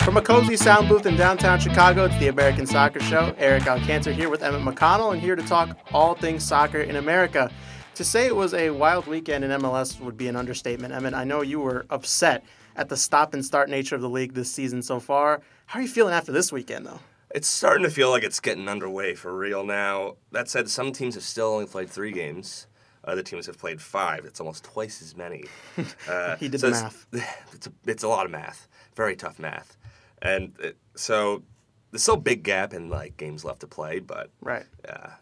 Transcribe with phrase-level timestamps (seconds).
[0.00, 3.34] From a cozy sound booth in downtown Chicago, it's the American Soccer Show.
[3.38, 7.50] Eric Alcantar here with Emmett McConnell, and here to talk all things soccer in America.
[7.94, 10.92] To say it was a wild weekend in MLS would be an understatement.
[10.92, 12.44] Emmett, I know you were upset
[12.76, 15.40] at the stop and start nature of the league this season so far.
[15.66, 17.00] How are you feeling after this weekend, though?
[17.34, 20.16] It's starting to feel like it's getting underway for real now.
[20.32, 22.66] That said, some teams have still only played three games.
[23.04, 24.24] Other teams have played five.
[24.24, 25.44] It's almost twice as many.
[26.08, 27.06] Uh, he did so the math.
[27.12, 28.68] It's, it's, a, it's a lot of math.
[28.94, 29.76] Very tough math
[30.24, 31.42] and it, so
[31.90, 35.12] there's still a big gap in like games left to play, but right, yeah,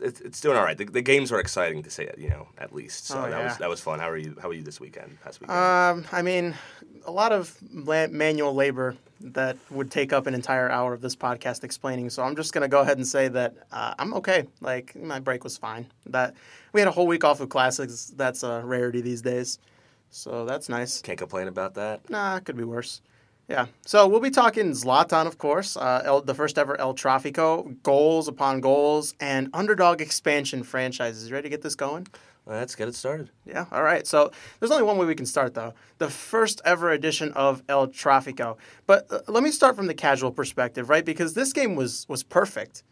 [0.00, 0.76] it's, it's doing all right.
[0.76, 3.06] The, the games are exciting to say it, you know, at least.
[3.06, 3.44] So oh, that yeah.
[3.44, 3.98] was that was fun.
[3.98, 4.36] How are you?
[4.40, 5.18] How are you this weekend?
[5.22, 5.58] Past weekend?
[5.58, 6.54] Um, I mean,
[7.04, 11.16] a lot of la- manual labor that would take up an entire hour of this
[11.16, 12.10] podcast explaining.
[12.10, 14.46] So I'm just gonna go ahead and say that uh, I'm okay.
[14.60, 15.86] Like my break was fine.
[16.06, 16.34] That
[16.72, 18.12] we had a whole week off of classics.
[18.16, 19.58] That's a rarity these days.
[20.10, 21.02] So that's nice.
[21.02, 22.08] Can't complain about that.
[22.08, 23.00] Nah, could be worse.
[23.48, 23.66] Yeah.
[23.86, 28.26] So we'll be talking Zlatan, of course, uh, El, the first ever El Trafico, goals
[28.26, 31.28] upon goals, and underdog expansion franchises.
[31.28, 32.08] You ready to get this going?
[32.44, 33.30] Let's get it started.
[33.44, 33.66] Yeah.
[33.72, 34.06] All right.
[34.06, 35.74] So there's only one way we can start, though.
[35.98, 38.56] The first ever edition of El Trafico.
[38.86, 41.04] But uh, let me start from the casual perspective, right?
[41.04, 42.84] Because this game was was perfect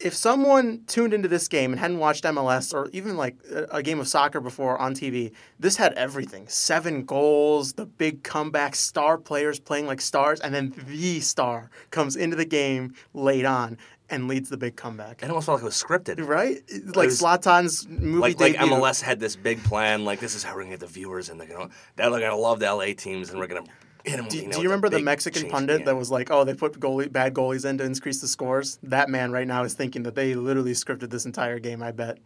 [0.00, 3.36] if someone tuned into this game and hadn't watched MLS or even like
[3.70, 6.48] a, game of soccer before on TV, this had everything.
[6.48, 12.16] Seven goals, the big comeback, star players playing like stars, and then the star comes
[12.16, 13.78] into the game late on
[14.10, 15.22] and leads the big comeback.
[15.22, 16.26] It almost felt like it was scripted.
[16.26, 16.62] Right?
[16.94, 18.70] Like was, Zlatan's movie like, debut.
[18.70, 21.28] Like MLS had this big plan, like this is how we're gonna get the viewers
[21.28, 23.64] and they're gonna they're gonna love the LA teams and we're gonna
[24.04, 27.10] do, you do, you remember the Mexican pundit that was like, "Oh, they put goalie,
[27.10, 28.78] bad goalies in to increase the scores"?
[28.82, 31.82] That man right now is thinking that they literally scripted this entire game.
[31.82, 32.18] I bet.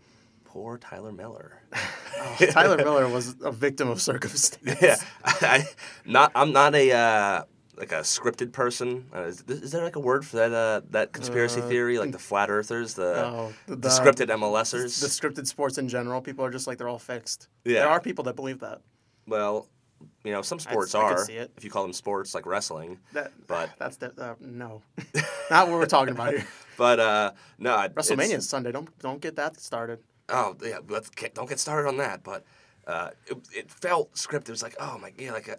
[0.44, 1.60] Poor Tyler Miller.
[1.74, 4.80] oh, Tyler Miller was a victim of circumstance.
[4.80, 5.68] Yeah, I,
[6.06, 6.32] not.
[6.34, 7.42] I'm not a uh,
[7.76, 9.06] like a scripted person.
[9.14, 10.52] Uh, is, is, there like a word for that?
[10.52, 15.00] Uh, that conspiracy uh, theory, like the flat earthers, the, oh, the, the, scripted MLSers,
[15.00, 16.20] the scripted sports in general.
[16.20, 17.48] People are just like they're all fixed.
[17.64, 17.80] Yeah.
[17.80, 18.80] There are people that believe that.
[19.26, 19.68] Well,
[20.24, 21.26] you know, some sports I'd, are.
[21.56, 22.98] if you call them sports, like wrestling.
[23.12, 24.82] That, but that's the, uh, no,
[25.50, 26.46] not what we're talking about here.
[26.76, 28.72] But uh, no, WrestleMania is Sunday.
[28.72, 30.00] Don't don't get that started.
[30.28, 32.22] Oh yeah, let's don't get started on that.
[32.24, 32.44] But
[32.86, 34.48] uh, it, it, felt scripted.
[34.48, 35.58] It was like, oh my god, like a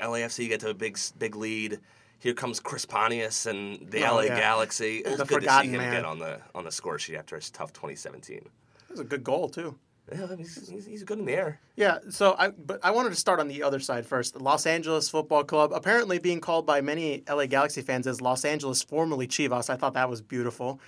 [0.00, 1.80] LAFC get to a big big lead.
[2.18, 4.40] Here comes Chris Pontius and the oh, LA yeah.
[4.40, 4.98] Galaxy.
[4.98, 5.92] It was the good to see him man.
[5.92, 8.36] get on the on the score sheet after his tough 2017.
[8.38, 8.50] It
[8.90, 9.78] was a good goal too.
[10.12, 11.60] Yeah, he's, he's, he's good in the air.
[11.74, 14.40] Yeah, so I but I wanted to start on the other side first.
[14.40, 18.82] Los Angeles Football Club, apparently being called by many LA Galaxy fans as Los Angeles
[18.82, 19.68] formerly Chivas.
[19.68, 20.80] I thought that was beautiful.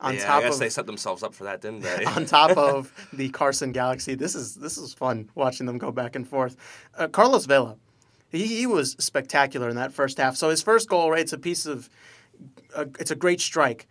[0.00, 2.04] On yeah, top I guess of, they set themselves up for that, didn't they?
[2.16, 6.14] on top of the Carson Galaxy, this is this is fun watching them go back
[6.14, 6.56] and forth.
[6.98, 7.76] Uh, Carlos Vela,
[8.28, 10.36] he, he was spectacular in that first half.
[10.36, 11.20] So his first goal, right?
[11.20, 11.88] It's a piece of,
[12.74, 13.86] uh, it's a great strike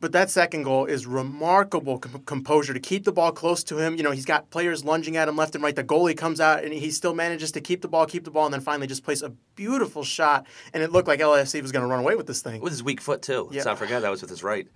[0.00, 3.96] but that second goal is remarkable com- composure to keep the ball close to him.
[3.96, 5.76] You know, he's got players lunging at him left and right.
[5.76, 8.46] The goalie comes out and he still manages to keep the ball, keep the ball,
[8.46, 10.46] and then finally just plays a beautiful shot.
[10.72, 12.60] And it looked like LAFC was going to run away with this thing.
[12.60, 13.48] With his weak foot too.
[13.50, 13.56] Yeah.
[13.56, 14.66] Let's not forget that was with his right.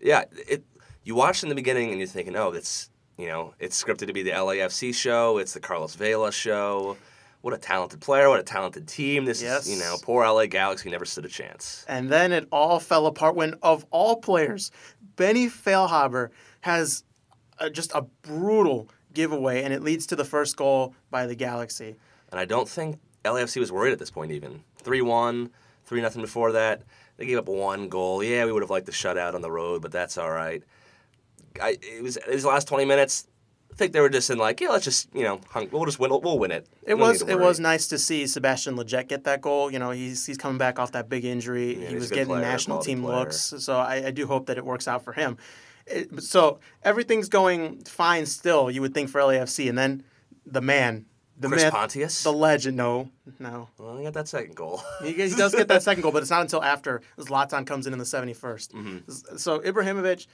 [0.00, 0.64] Yeah, it.
[1.04, 4.12] You watched in the beginning and you're thinking, oh, it's you know, it's scripted to
[4.12, 5.38] be the LAFC show.
[5.38, 6.96] It's the Carlos Vela show
[7.42, 9.24] what a talented player, what a talented team.
[9.24, 9.66] This yes.
[9.66, 11.84] is, you know, poor LA Galaxy never stood a chance.
[11.88, 14.70] And then it all fell apart when, of all players,
[15.16, 17.04] Benny Feilhaber has
[17.58, 21.96] a, just a brutal giveaway, and it leads to the first goal by the Galaxy.
[22.30, 24.62] And I don't think LAFC was worried at this point, even.
[24.78, 25.50] 3 1,
[25.84, 26.82] 3 nothing before that.
[27.16, 28.22] They gave up one goal.
[28.22, 30.62] Yeah, we would have liked the shutout on the road, but that's all right.
[31.60, 33.26] I, it was his last 20 minutes.
[33.72, 35.98] I think they were just in like, yeah, let's just you know, hung, we'll just
[35.98, 36.10] win.
[36.10, 36.68] We'll win it.
[36.82, 39.70] It was it was nice to see Sebastian Lletget get that goal.
[39.70, 41.80] You know, he's he's coming back off that big injury.
[41.80, 43.20] Yeah, he was getting player, national team player.
[43.20, 43.54] looks.
[43.58, 45.38] So I, I, do hope that it works out for him.
[45.86, 48.70] It, so everything's going fine still.
[48.70, 50.04] You would think for LAFC, and then
[50.44, 51.06] the man,
[51.38, 52.76] the Chris myth, Pontius, the legend.
[52.76, 53.08] No,
[53.38, 53.68] no.
[53.78, 54.82] Well, he got that second goal.
[55.02, 57.94] he, he, does get that second goal, but it's not until after Zlatan comes in
[57.94, 58.72] in the 71st.
[58.72, 59.36] Mm-hmm.
[59.38, 60.26] So Ibrahimovic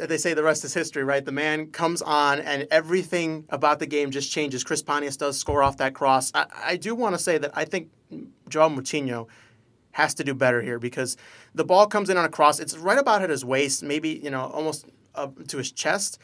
[0.00, 1.24] they say the rest is history, right?
[1.24, 4.62] The man comes on and everything about the game just changes.
[4.62, 6.30] Chris Pontius does score off that cross.
[6.34, 7.90] I, I do want to say that I think
[8.48, 9.28] Joao Moutinho
[9.92, 11.16] has to do better here because
[11.54, 12.60] the ball comes in on a cross.
[12.60, 16.18] It's right about at his waist, maybe, you know, almost up to his chest.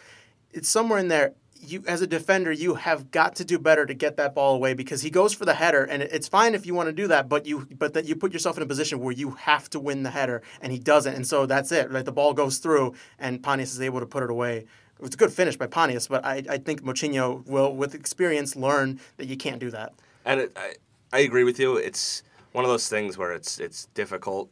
[0.52, 3.94] It's somewhere in there you as a defender you have got to do better to
[3.94, 6.75] get that ball away because he goes for the header and it's fine if you
[6.75, 9.12] want to do that but you but that you put yourself in a position where
[9.12, 12.12] you have to win the header and he doesn't and so that's it right the
[12.12, 14.64] ball goes through and Pontius is able to put it away
[15.00, 19.00] it's a good finish by Pontius, but I, I think Moutinho will, with experience, learn
[19.16, 19.93] that you can't do that.
[20.25, 20.75] And it, I,
[21.12, 21.76] I agree with you.
[21.76, 22.22] It's
[22.52, 24.50] one of those things where it's it's difficult.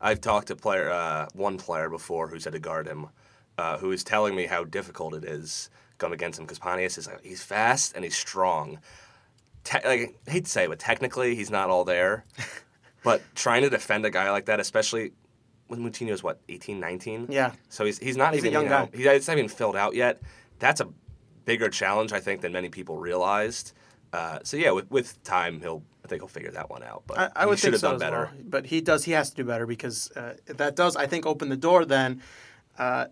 [0.00, 3.08] I've talked to player uh, one player before who's had to guard him,
[3.56, 7.06] uh, who is telling me how difficult it is going against him because Pontius is
[7.06, 8.78] like he's fast and he's strong.
[9.64, 12.24] Te- like, I hate to say it, but technically he's not all there.
[13.04, 15.12] but trying to defend a guy like that, especially
[15.66, 17.26] when Moutinho is what 18, 19?
[17.30, 17.52] Yeah.
[17.68, 19.14] So he's he's not He's a even young you know, guy.
[19.14, 20.22] He's, not even filled out yet.
[20.58, 20.88] That's a
[21.44, 23.72] bigger challenge I think than many people realized.
[24.12, 27.02] Uh, so yeah, with with time he'll I think he'll figure that one out.
[27.06, 28.30] But I, I he would should think have so done better.
[28.32, 28.44] well.
[28.44, 29.04] But he does.
[29.04, 32.22] He has to do better because uh, that does, I think, open the door then
[32.78, 33.06] uh,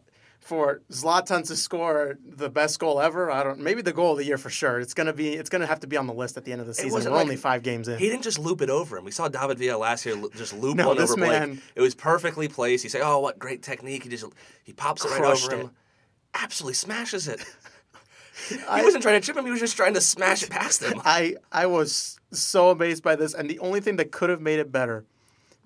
[0.47, 3.31] for Zlatan to score the best goal ever.
[3.31, 3.59] I don't.
[3.59, 4.79] Maybe the goal of the year for sure.
[4.79, 5.35] It's gonna be.
[5.35, 6.93] It's gonna have to be on the list at the end of the season.
[7.05, 7.99] We're like- only five games in.
[7.99, 9.05] He didn't just loop it over him.
[9.05, 11.31] We saw David Villa last year just loop No, one over Blake.
[11.31, 12.85] man- It was perfectly placed.
[12.85, 14.25] You say, "Oh, what great technique!" He just
[14.63, 15.59] he pops it right over it.
[15.59, 15.71] him.
[16.35, 17.41] Absolutely smashes it.
[18.49, 19.45] he I- wasn't trying to chip him.
[19.45, 21.01] He was just trying to smash it past him.
[21.05, 24.59] I I was so amazed by this, and the only thing that could have made
[24.59, 25.05] it better,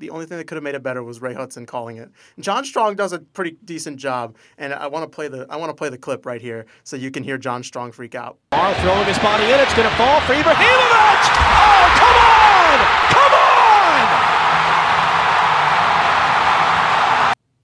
[0.01, 2.11] the only thing that could have made it better was Ray Hudson calling it.
[2.41, 5.71] John Strong does a pretty decent job, and I want to play the I want
[5.71, 8.39] to play the clip right here so you can hear John Strong freak out.
[8.51, 9.61] Throwing his body in.
[9.61, 10.57] It's going to fall for Ibrahimovic.
[10.67, 11.80] Oh,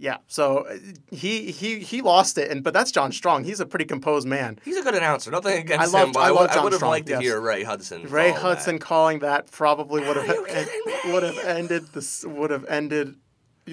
[0.07, 0.77] Yeah, so uh,
[1.11, 3.43] he he he lost it, and but that's John Strong.
[3.43, 4.57] He's a pretty composed man.
[4.65, 5.33] He's a good announcer.
[5.33, 7.19] Nothing against I love- him, but I I, love would, I would have liked yes.
[7.19, 8.05] to hear Ray Hudson.
[8.05, 8.83] Ray Hudson that.
[8.83, 11.13] calling that probably would have Are you kidding me?
[11.13, 13.17] would have ended this would have ended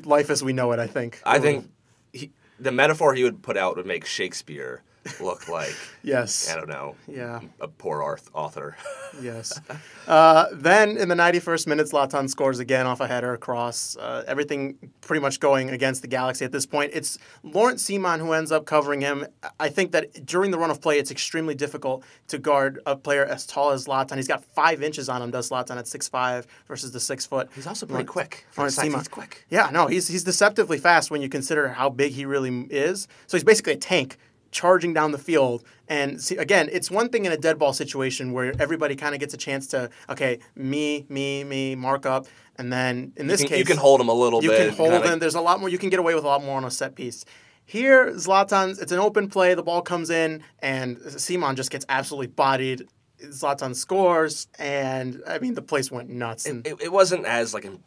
[0.06, 0.80] life as we know it.
[0.80, 1.22] I think.
[1.24, 1.70] I think
[2.12, 4.82] he, the metaphor he would put out would make Shakespeare
[5.20, 6.52] look like yes.
[6.52, 7.42] I don't know Yeah.
[7.60, 8.76] a poor author.
[9.22, 9.62] Yes.
[10.08, 13.96] Uh, then in the 91st minutes Zlatan scores again off a header across.
[13.96, 16.90] Uh, everything pretty much going against the Galaxy at this point.
[16.96, 19.28] It's Lawrence Ciman who ends up covering him.
[19.60, 23.24] I think that during the run of play, it's extremely difficult to guard a player
[23.24, 24.16] as tall as Zlatan.
[24.16, 27.50] He's got five inches on him, does Zlatan at 6'5 versus the 6 foot.
[27.54, 28.48] He's also pretty quick.
[28.58, 29.46] Lawrence size, he's quick.
[29.52, 33.08] Yeah, no, he's he's deceptively fast when you consider how big he really is.
[33.28, 34.18] So he's basically a tank
[34.54, 35.64] charging down the field.
[35.90, 39.20] And see, again, it's one thing in a dead ball situation where everybody kind of
[39.20, 42.28] gets a chance to okay, me, me, me, mark up,
[42.58, 44.68] and then in this You can, case you can hold them a little you bit.
[44.70, 45.20] can hold kinda- them.
[45.20, 45.68] There's a lot more.
[45.68, 47.26] You can get away with a lot more on a set piece.
[47.66, 48.80] Here, Zlatan's.
[48.80, 49.54] It's an open play.
[49.56, 52.88] The ball comes in, and Ciman just gets absolutely bodied.
[53.24, 56.46] Zlatan scores, and I mean the place went nuts.
[56.46, 57.82] And it, it wasn't as like im-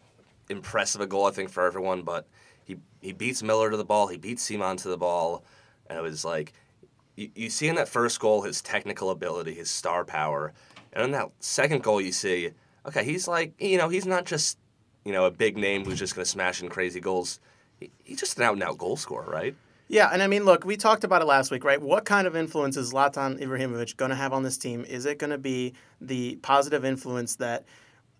[0.48, 2.26] impressive a goal I think for everyone, but
[2.64, 5.44] he he beats Miller to the ball, he beats Ciman to the ball,
[5.88, 6.52] and it was like
[7.16, 10.52] you, you see in that first goal his technical ability, his star power,
[10.92, 12.50] and in that second goal you see
[12.86, 14.58] okay he's like you know he's not just
[15.04, 17.40] you know a big name who's just going to smash in crazy goals.
[17.78, 19.54] He, he's just an out and out goal scorer, right?
[19.88, 21.80] Yeah, and I mean, look, we talked about it last week, right?
[21.80, 24.84] What kind of influence is Zlatan Ibrahimovic going to have on this team?
[24.84, 27.64] Is it going to be the positive influence that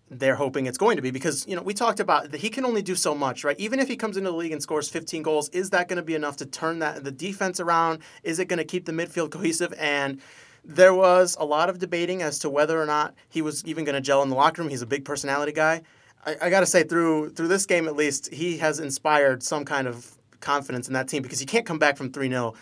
[0.09, 1.11] they're hoping it's going to be?
[1.11, 3.59] Because you know, we talked about that he can only do so much, right?
[3.59, 6.03] Even if he comes into the league and scores 15 goals, is that going to
[6.03, 7.99] be enough to turn that the defense around?
[8.23, 9.73] Is it going to keep the midfield cohesive?
[9.77, 10.21] And
[10.63, 13.95] there was a lot of debating as to whether or not he was even going
[13.95, 14.69] to gel in the locker room.
[14.69, 15.81] He's a big personality guy.
[16.25, 19.65] I, I got to say, through through this game at least, he has inspired some
[19.65, 22.53] kind of confidence in that team because you can't come back from 3 0,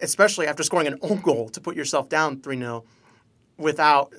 [0.00, 2.84] especially after scoring an own goal to put yourself down 3 0
[3.60, 4.12] without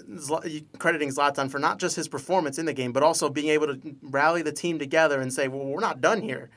[0.77, 3.95] crediting Zlatan for not just his performance in the game, but also being able to
[4.03, 6.49] rally the team together and say, well, we're not done here.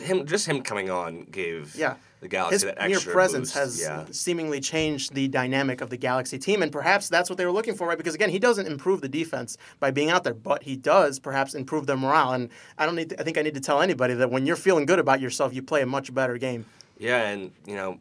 [0.00, 1.96] Him just him coming on gave Yeah.
[2.20, 3.58] the Galaxy His that mere extra presence boost.
[3.58, 4.04] has yeah.
[4.10, 7.74] seemingly changed the dynamic of the Galaxy team, and perhaps that's what they were looking
[7.74, 7.98] for, right?
[7.98, 11.52] Because again, he doesn't improve the defense by being out there, but he does perhaps
[11.52, 12.32] improve their morale.
[12.32, 12.48] And
[12.78, 13.10] I don't need.
[13.10, 15.52] To, I think I need to tell anybody that when you're feeling good about yourself,
[15.52, 16.64] you play a much better game.
[16.98, 17.98] Yeah, and you know,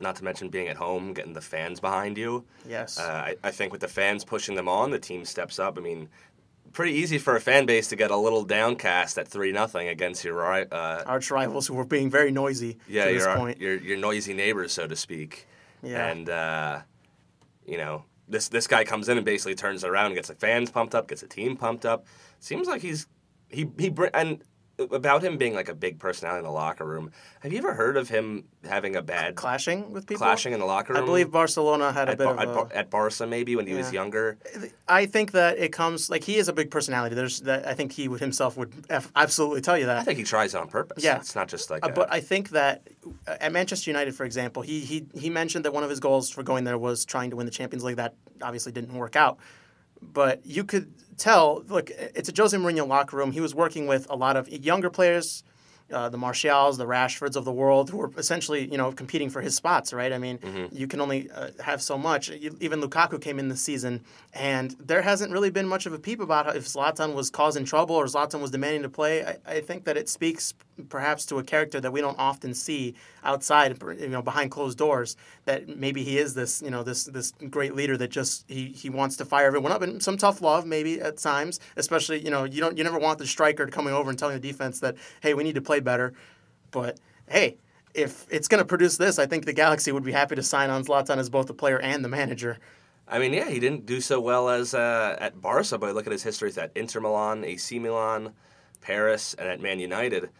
[0.00, 2.44] not to mention being at home, getting the fans behind you.
[2.68, 2.98] Yes.
[2.98, 5.78] Uh, I, I think with the fans pushing them on, the team steps up.
[5.78, 6.08] I mean,
[6.72, 10.24] pretty easy for a fan base to get a little downcast at three nothing against
[10.24, 13.60] your uh, Arch rivals who were being very noisy yeah to this your, point.
[13.60, 15.46] your your noisy neighbors, so to speak.
[15.82, 16.06] Yeah.
[16.06, 16.80] And uh,
[17.66, 20.34] you know, this this guy comes in and basically turns it around, and gets the
[20.34, 22.06] fans pumped up, gets the team pumped up.
[22.38, 23.06] Seems like he's
[23.48, 24.42] he he br- and
[24.90, 27.10] about him being like a big personality in the locker room.
[27.40, 30.18] Have you ever heard of him having a bad Clashing with people.
[30.24, 31.02] clashing in the locker room?
[31.02, 33.56] I believe Barcelona had a at, bit Bar- of at, a, Bar- at Barca maybe
[33.56, 34.38] when he was younger.
[34.88, 37.14] I think that it comes like he is a big personality.
[37.14, 38.72] There's that I think he would himself would
[39.16, 39.98] absolutely tell you that.
[39.98, 41.02] I think he tries it on purpose.
[41.04, 41.16] Yeah.
[41.18, 41.84] it's not just like.
[41.84, 42.86] Uh, a- but I think that
[43.26, 46.30] uh, at Manchester United, for example, he, he he mentioned that one of his goals
[46.30, 47.96] for going there was trying to win the Champions League.
[47.96, 49.38] That obviously didn't work out.
[50.02, 53.32] But you could tell, look, it's a Jose Mourinho locker room.
[53.32, 55.44] He was working with a lot of younger players,
[55.92, 59.40] uh, the Martials, the Rashfords of the world, who are essentially you know competing for
[59.40, 60.12] his spots, right?
[60.12, 60.38] I mean,
[60.72, 62.28] you can only uh, have so much.
[62.30, 65.98] You, even Lukaku came in this season, and there hasn't really been much of a
[65.98, 69.24] peep about how, if Zlatan was causing trouble or Zlatan was demanding to play.
[69.24, 70.54] I, I think that it speaks
[70.88, 72.94] perhaps to a character that we don't often see
[73.24, 75.16] outside, you know, behind closed doors.
[75.44, 78.90] That maybe he is this, you know, this this great leader that just he, he
[78.90, 81.60] wants to fire everyone up and some tough love maybe at times.
[81.76, 84.40] Especially, you know, you don't you never want the striker coming over and telling the
[84.40, 86.12] defense that hey, we need to play better.
[86.70, 87.56] But hey,
[87.94, 90.70] if it's going to produce this, I think the Galaxy would be happy to sign
[90.70, 92.58] on Zlatan as both the player and the manager.
[93.10, 96.12] I mean, yeah, he didn't do so well as uh, at Barca, but look at
[96.12, 98.32] his history at Inter Milan, AC Milan,
[98.80, 100.30] Paris, and at Man United.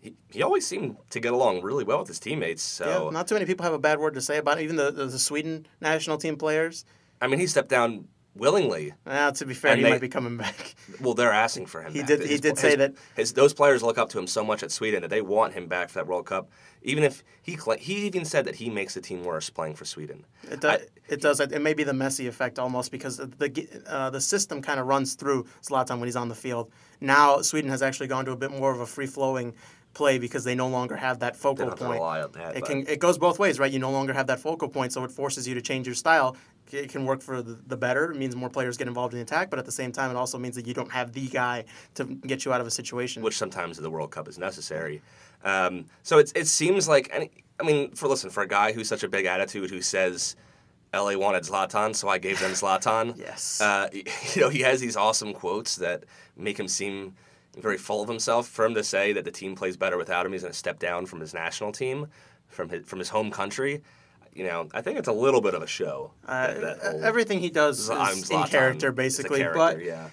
[0.00, 2.62] He, he always seemed to get along really well with his teammates.
[2.62, 4.62] So yeah, not too many people have a bad word to say about it.
[4.64, 6.84] Even the, the, the Sweden national team players.
[7.20, 8.94] I mean, he stepped down willingly.
[9.06, 10.74] Uh, to be fair, And he they- might be coming back.
[11.00, 11.92] Well, they're asking for him.
[11.92, 12.08] He back.
[12.08, 14.42] did- he His- did say his- that- his, those players look up to him so
[14.44, 16.50] much at Sweden that they want him back for that World Cup.
[16.82, 20.24] Even if he he even said that he makes the team worse playing for Sweden.
[20.50, 20.80] It does.
[21.08, 21.38] it does.
[21.40, 25.12] It may be the Messi effect almost because the uh, the system kind of runs
[25.14, 26.72] through Zlatan when he's on the field.
[27.02, 29.52] Now Sweden has actually gone to a bit more of a free flowing
[29.92, 32.32] play because they no longer have that focal don't have to point.
[32.32, 32.56] that.
[32.56, 33.70] It but- can it goes both ways, right?
[33.70, 36.36] You no longer have that focal point, so it forces you to change your style.
[36.72, 38.12] It can work for the, the better.
[38.12, 40.16] It means more players get involved in the attack, but at the same time, it
[40.16, 43.24] also means that you don't have the guy to get you out of a situation.
[43.24, 45.02] which sometimes in the World Cup is necessary.
[45.42, 48.88] Um, so it, it seems like, any, I mean, for listen, for a guy who's
[48.88, 50.36] such a big attitude who says,
[50.94, 53.18] LA wanted Zlatan, so I gave them Zlatan.
[53.18, 53.60] Yes.
[53.60, 56.04] Uh, you know, he has these awesome quotes that
[56.36, 57.14] make him seem
[57.60, 58.48] very full of himself.
[58.48, 60.78] For him to say that the team plays better without him, he's going to step
[60.78, 62.08] down from his national team,
[62.48, 63.82] from his, from his home country.
[64.34, 66.12] You know, I think it's a little bit of a show.
[66.26, 69.40] uh, that- that whole- everything he does is in character, basically.
[69.40, 70.08] character, but yeah.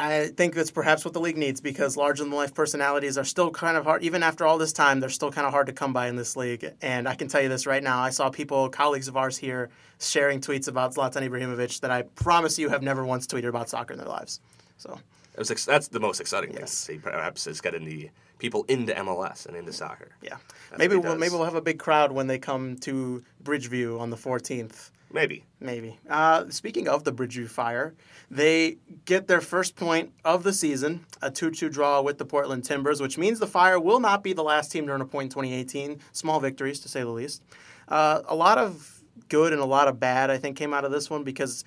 [0.00, 3.50] I think that's perhaps what the league needs because larger than life personalities are still
[3.50, 5.92] kind of hard, even after all this time, they're still kind of hard to come
[5.92, 6.72] by in this league.
[6.80, 9.70] And I can tell you this right now I saw people, colleagues of ours here,
[9.98, 13.92] sharing tweets about Zlatan Ibrahimovic that I promise you have never once tweeted about soccer
[13.92, 14.38] in their lives.
[14.76, 15.00] So,
[15.38, 16.90] was ex- that's the most exciting thing to Yes.
[17.02, 20.10] Perhaps is getting the people into MLS and into soccer.
[20.22, 20.36] yeah.
[20.70, 24.10] That's maybe we'll, maybe we'll have a big crowd when they come to Bridgeview on
[24.10, 24.90] the 14th.
[25.12, 25.44] Maybe.
[25.58, 25.98] Maybe.
[26.08, 27.94] Uh, speaking of the Bridgeview Fire,
[28.30, 28.76] they
[29.06, 33.00] get their first point of the season, a 2 2 draw with the Portland Timbers,
[33.00, 35.30] which means the Fire will not be the last team to earn a point in
[35.30, 36.00] 2018.
[36.12, 37.42] Small victories, to say the least.
[37.88, 40.90] Uh, a lot of good and a lot of bad, I think, came out of
[40.92, 41.64] this one because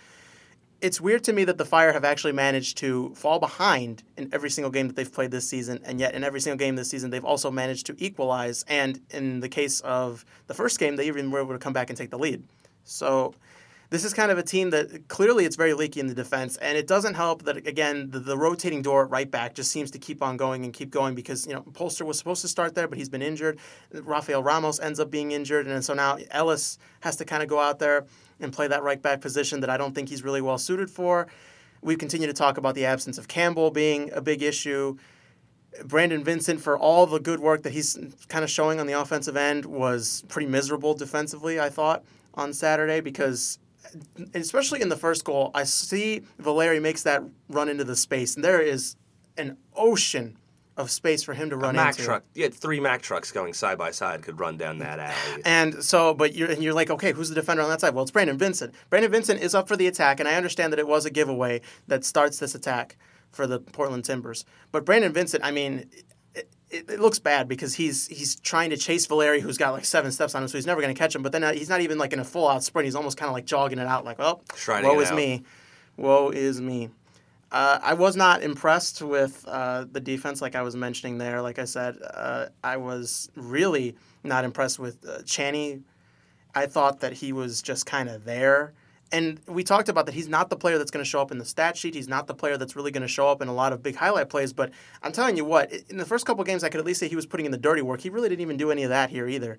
[0.81, 4.49] it's weird to me that the Fire have actually managed to fall behind in every
[4.49, 7.11] single game that they've played this season, and yet in every single game this season,
[7.11, 8.65] they've also managed to equalize.
[8.67, 11.89] And in the case of the first game, they even were able to come back
[11.89, 12.43] and take the lead.
[12.83, 13.35] So
[13.91, 16.77] this is kind of a team that clearly it's very leaky in the defense, and
[16.77, 19.99] it doesn't help that again the, the rotating door at right back just seems to
[19.99, 22.87] keep on going and keep going because you know Polster was supposed to start there,
[22.87, 23.59] but he's been injured.
[23.93, 27.59] Rafael Ramos ends up being injured, and so now Ellis has to kind of go
[27.59, 28.05] out there
[28.39, 31.27] and play that right back position that I don't think he's really well suited for.
[31.81, 34.97] We continue to talk about the absence of Campbell being a big issue.
[35.83, 37.97] Brandon Vincent, for all the good work that he's
[38.29, 43.01] kind of showing on the offensive end, was pretty miserable defensively, I thought, on Saturday
[43.01, 43.57] because,
[44.33, 48.43] especially in the first goal, I see Valeri makes that run into the space, and
[48.43, 48.95] there is
[49.37, 50.37] an ocean
[50.77, 52.03] of space for him to run Mack into.
[52.03, 52.23] truck.
[52.33, 55.41] You had three Mack trucks going side by side could run down that alley.
[55.45, 57.93] And so, but you're, and you're like, okay, who's the defender on that side?
[57.93, 58.73] Well, it's Brandon Vincent.
[58.89, 61.61] Brandon Vincent is up for the attack, and I understand that it was a giveaway
[61.87, 62.97] that starts this attack
[63.31, 64.45] for the Portland Timbers.
[64.71, 65.89] But Brandon Vincent, I mean,
[66.71, 70.11] it, it, looks bad because he's he's trying to chase Valeri, who's got like seven
[70.11, 71.23] steps on him, so he's never going to catch him.
[71.23, 72.85] But then uh, he's not even like in a full out sprint.
[72.85, 75.17] He's almost kind of like jogging it out, like, well, Striding woe is out.
[75.17, 75.43] me,
[75.97, 76.89] woe is me.
[77.51, 81.41] Uh, I was not impressed with uh, the defense, like I was mentioning there.
[81.41, 85.81] Like I said, uh, I was really not impressed with uh, Tchani.
[86.55, 88.73] I thought that he was just kind of there.
[89.11, 91.37] And we talked about that he's not the player that's going to show up in
[91.37, 91.95] the stat sheet.
[91.95, 93.95] He's not the player that's really going to show up in a lot of big
[93.95, 94.53] highlight plays.
[94.53, 94.71] But
[95.03, 97.15] I'm telling you what, in the first couple games, I could at least say he
[97.17, 97.99] was putting in the dirty work.
[97.99, 99.57] He really didn't even do any of that here either.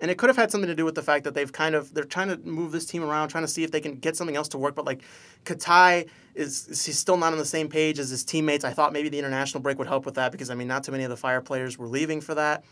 [0.00, 1.92] And it could have had something to do with the fact that they've kind of
[1.92, 4.34] they're trying to move this team around, trying to see if they can get something
[4.34, 4.74] else to work.
[4.74, 5.02] But like
[5.44, 8.64] Katai is, is he's still not on the same page as his teammates.
[8.64, 10.92] I thought maybe the international break would help with that because I mean not too
[10.92, 12.64] many of the fire players were leaving for that.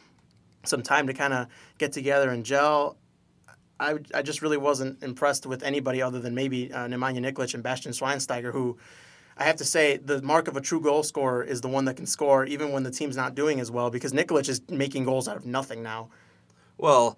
[0.65, 2.97] Some time to kind of get together and gel.
[3.81, 7.63] I, I just really wasn't impressed with anybody other than maybe uh, Nemanja Nikolic and
[7.63, 8.77] Bastian Schweinsteiger, who
[9.37, 11.95] I have to say the mark of a true goal scorer is the one that
[11.95, 15.29] can score even when the team's not doing as well because Nikolic is making goals
[15.29, 16.09] out of nothing now.
[16.77, 17.17] Well,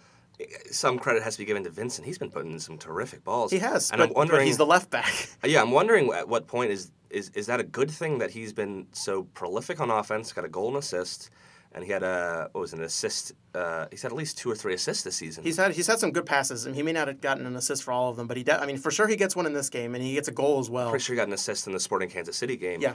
[0.71, 2.07] some credit has to be given to Vincent.
[2.07, 3.51] He's been putting in some terrific balls.
[3.51, 4.47] He has, and but, I'm wondering.
[4.47, 5.29] he's the left back.
[5.45, 8.53] yeah, I'm wondering at what point is is is that a good thing that he's
[8.53, 11.31] been so prolific on offense, got a goal and assist,
[11.73, 13.33] and he had a what was it, an assist.
[13.55, 15.45] Uh, he's had at least two or three assists this season.
[15.45, 17.83] He's had he's had some good passes, and he may not have gotten an assist
[17.85, 19.53] for all of them, but he de- I mean for sure he gets one in
[19.53, 20.91] this game, and he gets a goal as well.
[20.91, 22.81] pretty sure he got an assist in the Sporting Kansas City game.
[22.81, 22.95] Yeah.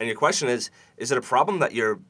[0.00, 2.00] And your question is: Is it a problem that your,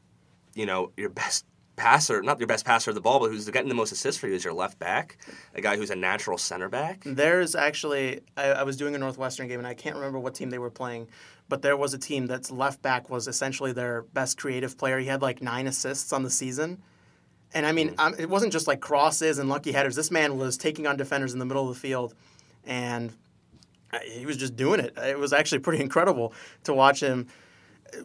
[0.54, 1.44] you know, your best
[1.76, 4.28] passer, not your best passer of the ball, but who's getting the most assists for
[4.28, 5.18] you is your left back,
[5.54, 7.02] a guy who's a natural center back?
[7.04, 10.50] There's actually I, I was doing a Northwestern game, and I can't remember what team
[10.50, 11.08] they were playing,
[11.48, 14.98] but there was a team that's left back was essentially their best creative player.
[14.98, 16.82] He had like nine assists on the season.
[17.54, 19.94] And I mean, um, it wasn't just like crosses and lucky headers.
[19.94, 22.14] This man was taking on defenders in the middle of the field,
[22.64, 23.12] and
[23.92, 24.94] uh, he was just doing it.
[24.96, 26.32] It was actually pretty incredible
[26.64, 27.28] to watch him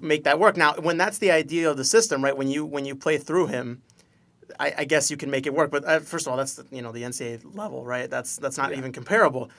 [0.01, 0.57] make that work.
[0.57, 2.35] Now, when that's the idea of the system, right?
[2.35, 3.81] When you when you play through him,
[4.59, 5.71] I, I guess you can make it work.
[5.71, 8.09] But uh, first of all, that's you know the NCAA level, right?
[8.09, 8.77] That's that's not Yeah.
[8.77, 9.49] even comparable.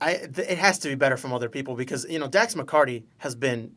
[0.00, 3.04] I th- it has to be better from other people because you know Dax McCarty
[3.18, 3.72] has been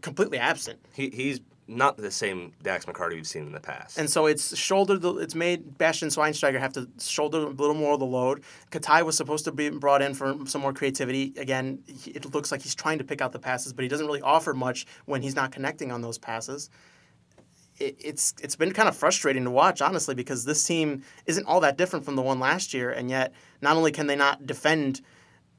[0.00, 0.78] completely absent.
[0.94, 3.98] He, he's not the same Dax McCarty we've seen in the past.
[3.98, 5.02] And so it's shouldered.
[5.02, 8.42] The, it's made Bastian Schweinsteiger have to shoulder a little more of the load.
[8.70, 11.34] Katai was supposed to be brought in for some more creativity.
[11.36, 14.22] Again, it looks like he's trying to pick out the passes, but he doesn't really
[14.22, 16.70] offer much when he's not connecting on those passes.
[17.78, 21.60] It, it's it's been kind of frustrating to watch, honestly, because this team isn't all
[21.60, 25.02] that different from the one last year, and yet not only can they not defend.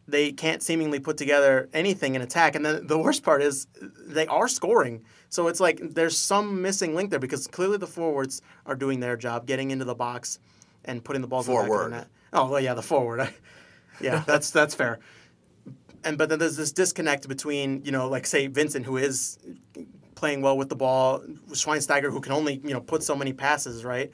[0.09, 3.67] They can't seemingly put together anything in attack, and then the worst part is
[4.05, 5.03] they are scoring.
[5.29, 9.15] So it's like there's some missing link there because clearly the forwards are doing their
[9.15, 10.39] job, getting into the box
[10.85, 11.91] and putting the ball in the Forward.
[11.91, 12.07] the net.
[12.33, 13.31] Oh well, yeah, the forward.
[14.01, 14.99] yeah, that's that's fair.
[16.03, 19.37] And but then there's this disconnect between you know, like say Vincent, who is
[20.15, 23.85] playing well with the ball, Schweinsteiger, who can only you know put so many passes,
[23.85, 24.11] right?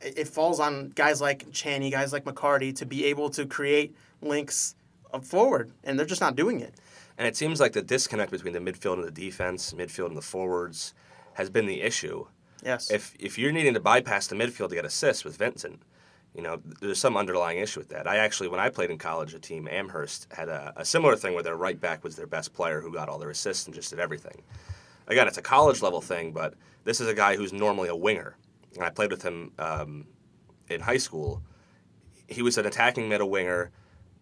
[0.00, 4.74] It, falls on guys like Tchani, guys like McCarty to be able to create links
[5.22, 6.74] forward, and they're just not doing it.
[7.16, 10.22] And it seems like the disconnect between the midfield and the defense, midfield and the
[10.22, 10.94] forwards,
[11.34, 12.26] has been the issue.
[12.64, 12.90] Yes.
[12.90, 15.82] If if you're needing to bypass the midfield to get assists with Vincent,
[16.34, 18.08] you know there's some underlying issue with that.
[18.08, 21.34] I actually, when I played in college, a team Amherst had a, a similar thing
[21.34, 23.90] where their right back was their best player who got all their assists and just
[23.90, 24.42] did everything.
[25.06, 28.36] Again, it's a college level thing, but this is a guy who's normally a winger,
[28.74, 30.06] and I played with him um,
[30.68, 31.42] in high school.
[32.26, 33.70] He was an attacking middle winger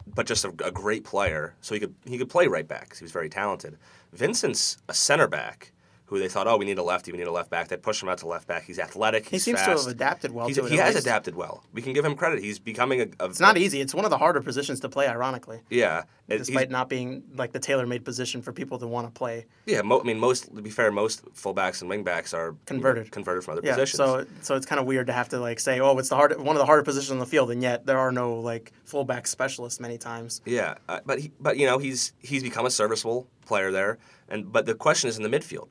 [0.06, 1.54] but just a, a great player.
[1.60, 3.76] So he could he could play right back he was very talented.
[4.12, 5.72] Vincent's a center back
[6.12, 7.68] who they thought, oh, we need a lefty, we need a left back.
[7.68, 8.64] They pushed him out to left back.
[8.64, 9.24] He's athletic.
[9.24, 10.70] he He's seems to have adapted well He's- to it.
[10.70, 11.06] he has least.
[11.06, 11.64] adapted well.
[11.72, 12.40] We can give him credit.
[12.42, 13.06] He's becoming a.
[13.24, 13.80] a It's not easy.
[13.80, 17.52] It's one of the harder positions to play, ironically, Yeah, It- despite not being like
[17.52, 19.46] the tailor-made position for people to want to play.
[19.64, 19.80] yeah.
[19.80, 23.10] Mo, I mean, most to be fair, most fullbacks and wingbacks are Converted.
[23.10, 23.96] converted from other Yeah, positions.
[23.96, 26.38] so so it's kind of weird to have to like say, oh, it's the hard
[26.38, 29.26] one of the harder positions on the field, and yet there are no like fullback
[29.26, 30.42] specialists many times.
[30.44, 33.98] Yeah, uh, but he, but you know he's he's become a serviceable player there,
[34.28, 35.68] and but the question is in the midfield.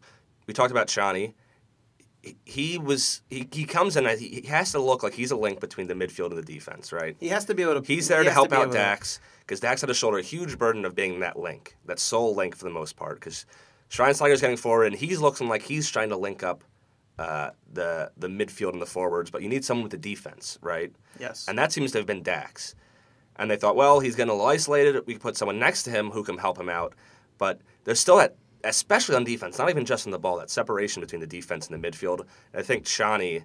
[0.51, 1.33] We talked about Tchani.
[2.43, 4.05] He, was he, he comes in.
[4.19, 7.15] He, has to look like he's a link between the midfield and the defense, right?
[7.21, 7.87] He has to be able to.
[7.87, 10.57] He's there he to help be out Dax because Dax had to shoulder a huge
[10.57, 13.21] burden of being that link, that sole link for the most part.
[13.21, 13.45] Because
[13.89, 16.65] Schweinsteiger's getting forward and he's looking like he's trying to link up
[17.17, 20.91] uh, the the midfield and the forwards, but you need someone with the defense, right?
[21.17, 21.45] Yes.
[21.47, 22.75] And that seems to have been Dax.
[23.37, 25.07] And they thought, well, he's getting a little isolated.
[25.07, 26.93] We can put someone next to him who can help him out.
[27.37, 31.01] But there's still that, especially on defense, not even just on the ball, that separation
[31.01, 32.25] between the defense and the midfield.
[32.53, 33.43] I think Tchani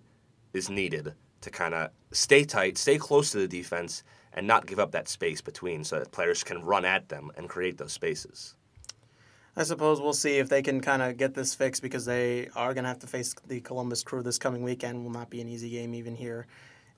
[0.52, 4.02] is needed to kind of stay tight, stay close to the defense,
[4.32, 7.48] and not give up that space between so that players can run at them and
[7.48, 8.54] create those spaces.
[9.56, 12.74] I suppose we'll see if they can kind of get this fixed because they are
[12.74, 15.02] going to have to face the Columbus Crew this coming weekend.
[15.02, 16.46] Will not be an easy game even here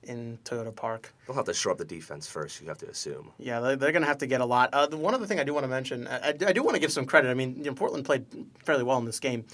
[0.03, 1.13] in Toyota Park.
[1.27, 3.31] They'll have to shore up the defense first, you have to assume.
[3.37, 4.73] Yeah, they- they're going to have to get a lot.
[4.73, 6.79] Uh, the one other thing I do want to mention, I, I do- want to
[6.81, 7.29] give some credit.
[7.29, 8.25] I mean, you know, Portland played
[8.63, 9.45] fairly well in this game.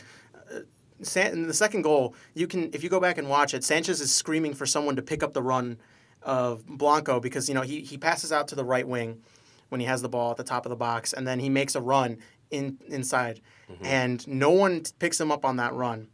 [0.54, 0.60] Uh,
[1.02, 4.00] San, in the second goal, you can if you go back and watch it, Sanchez
[4.00, 5.78] is screaming for someone to pick up the run
[6.24, 9.22] of Blanco because you know he, he passes out to the right wing
[9.70, 11.76] when he has the ball at the top of the box, and then he makes
[11.76, 12.18] a run
[12.50, 13.42] in inside,
[13.82, 16.08] and no one picks him up on that run.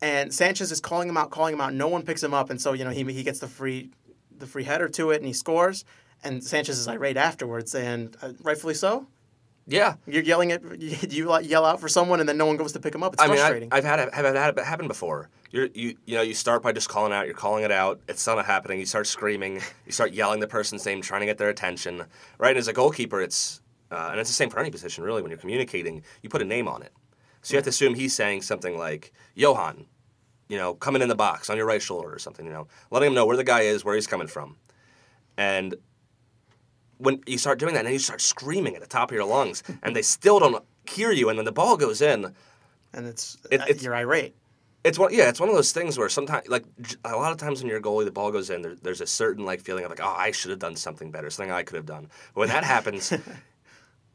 [0.00, 1.74] And Sanchez is calling him out, calling him out.
[1.74, 3.90] No one picks him up, and so you know he he gets the free
[4.38, 5.84] the free header to it, and he scores.
[6.24, 9.06] And Sanchez is irate afterwards, and uh, rightfully so.
[9.68, 9.96] Yeah.
[10.06, 10.62] You're yelling at
[11.12, 13.14] you like, yell out for someone, and then no one goes to pick him up.
[13.14, 13.68] It's I mean, frustrating.
[13.70, 15.28] I, I've had it, have had it happen before.
[15.50, 17.26] You're, you you know you start by just calling out.
[17.26, 18.00] You're calling it out.
[18.08, 18.80] It's not happening.
[18.80, 19.60] You start screaming.
[19.86, 22.04] You start yelling the person's name, trying to get their attention.
[22.36, 22.50] Right.
[22.50, 25.22] And as a goalkeeper, it's uh, and it's the same for any position really.
[25.22, 26.92] When you're communicating, you put a name on it.
[27.42, 29.86] So you have to assume he's saying something like Johan,
[30.48, 32.44] you know, coming in the box on your right shoulder or something.
[32.46, 34.56] You know, letting him know where the guy is, where he's coming from,
[35.36, 35.74] and
[36.98, 39.62] when you start doing that, and you start screaming at the top of your lungs,
[39.82, 42.34] and they still don't hear you, and then the ball goes in.
[42.92, 44.34] and it's, It- uh, it's- you're irate.
[44.84, 45.28] It's one, yeah.
[45.28, 46.64] It's one of those things where sometimes, like
[47.04, 48.62] a lot of times when you're a goalie, the ball goes in.
[48.62, 51.28] There, there's a certain like feeling of like, oh, I should have done something better,
[51.30, 52.08] something I could have done.
[52.32, 53.12] But when that happens,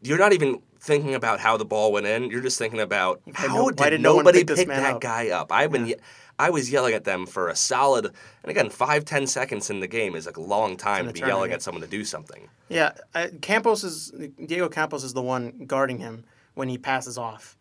[0.03, 2.29] you're not even thinking about how the ball went in.
[2.29, 5.01] You're just thinking about how no- why did did no nobody pick pick that up?
[5.01, 5.51] guy up?
[5.51, 5.95] I've been, ye-
[6.37, 9.87] I was yelling at them for a solid, and again, five ten seconds in the
[9.87, 12.49] game is like a long time to be yelling at someone to do something.
[12.69, 14.11] Yeah, uh, Campos is
[14.45, 17.55] Diego Campos is the one guarding him when he passes off,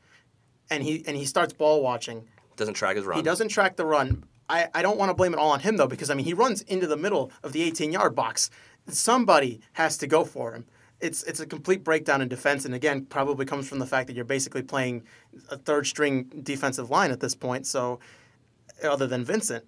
[0.70, 2.26] and he and he starts ball watching.
[2.56, 3.16] Doesn't track his run.
[3.18, 4.24] He doesn't track the run.
[4.48, 6.34] I, I don't want to blame it all on him though because I mean he
[6.34, 8.50] runs into the middle of the 18 yard box.
[8.88, 10.66] Somebody has to go for him.
[11.02, 14.14] It's it's a complete breakdown in defense, and again probably comes from the fact that
[14.14, 15.02] you're basically playing
[15.50, 17.66] a third string defensive line at this point.
[17.66, 17.98] So
[18.84, 19.64] other than Vincent,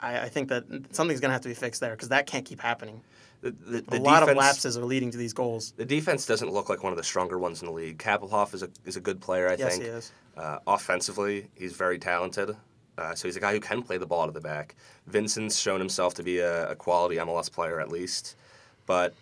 [0.00, 2.44] I, I think that something's going to have to be fixed there because that can't
[2.44, 3.02] keep happening.
[3.42, 5.72] The, the, A the lot of lapses are leading to these goals.
[5.76, 7.98] The defense doesn't look like one of the stronger ones in the league.
[7.98, 9.82] Kappelhof is a is a good player, I Yes, think.
[9.82, 10.12] he is.
[10.36, 12.56] Uh, offensively, he's very talented.
[12.98, 14.74] Uh, so he's a guy who can play the ball out of the back.
[15.06, 18.36] Vincent's shown himself to be a, a quality MLS player at least,
[18.84, 19.14] but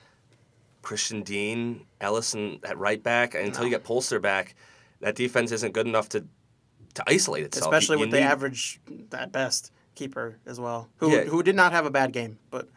[0.89, 4.55] Christian Dean, Ellison at right back, and until you get Polster back,
[5.01, 6.25] that defense isn't good enough to
[6.95, 7.71] to isolate itself.
[7.71, 8.81] Especially you with the average
[9.13, 11.25] at best keeper as well, who Yeah.
[11.25, 12.69] who did not have a bad game, but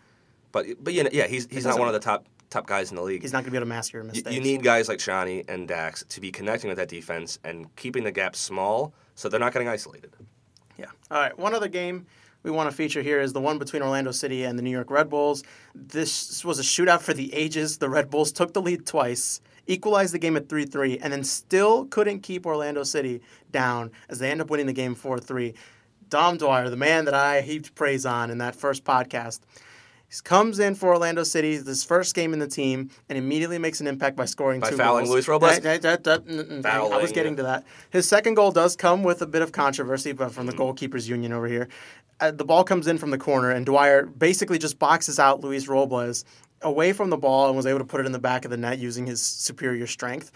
[0.51, 2.97] But but you know, yeah, he's he's not one of the top top guys in
[2.97, 3.21] the league.
[3.21, 4.35] he's not going to be able to mask your You, mistakes.
[4.35, 8.03] you need guys like Tchani and Dax to be connecting with that defense and keeping
[8.03, 10.11] the gap small so they're not getting isolated.
[10.77, 10.87] Yeah.
[11.09, 11.37] All right.
[11.39, 12.05] One other game
[12.43, 14.89] we want to feature here is the one between Orlando City and the New York
[14.89, 15.43] Red Bulls.
[15.75, 17.77] This was a shootout for the ages.
[17.77, 21.23] The Red Bulls took the lead twice, equalized the game at 3 3, and then
[21.23, 25.53] still couldn't keep Orlando City down as they end up winning the game 4 3.
[26.09, 29.39] Dom Dwyer, the man that I heaped praise on in that first podcast,
[30.09, 33.79] he comes in for Orlando City, this first game in the team, and immediately makes
[33.79, 35.13] an impact by scoring By two fouling goals.
[35.13, 35.57] Luis Robles?
[35.61, 37.13] That- that- mm, mm, I was Fouling.
[37.13, 37.63] getting to that.
[37.91, 40.61] His second goal does come with a bit of controversy, but from the Mm-hmm.
[40.85, 41.69] goalkeepers union over here.
[42.21, 45.67] Uh, the ball comes in from the corner, and Dwyer basically just boxes out Luis
[45.67, 46.23] Robles
[46.61, 48.57] away from the ball and was able to put it in the back of the
[48.57, 50.31] net using his superior strength.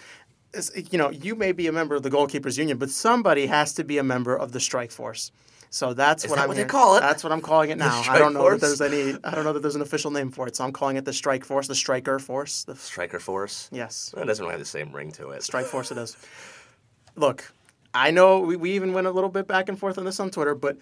[0.53, 3.73] It's- you know, you may be a member of the goalkeepers union, but somebody has
[3.73, 5.31] to be a member of the strike force.
[5.69, 7.01] So that's Is what that I'm what they call it?
[7.01, 8.01] That's what I'm calling it now.
[8.07, 8.61] I don't know force?
[8.61, 9.17] that there's any.
[9.25, 10.55] I don't know that there's an official name for it.
[10.55, 12.63] So I'm calling it the strike force, the striker force.
[12.63, 13.67] The, Striker force.
[13.73, 15.43] yes, it doesn't really have the same ring to it.
[15.43, 16.15] Strike Force it is.
[17.17, 17.51] Look,
[17.93, 20.29] I know we, we even went a little bit back and forth on this on
[20.31, 20.77] Twitter, but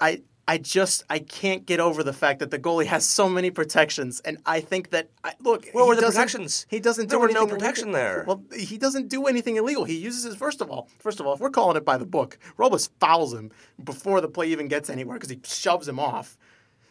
[0.00, 3.50] I I just I can't get over the fact that the goalie has so many
[3.50, 5.64] protections, and I think that I, look.
[5.64, 6.66] He were the protections?
[6.68, 8.00] He doesn't There do were no protection illegal.
[8.00, 8.24] there.
[8.26, 9.84] Well, he doesn't do anything illegal.
[9.84, 10.88] He uses his first of all.
[10.98, 13.52] First of all, if we're calling it by the book, Robles fouls him
[13.82, 16.36] before the play even gets anywhere because he shoves him off.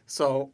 [0.08, 0.52] So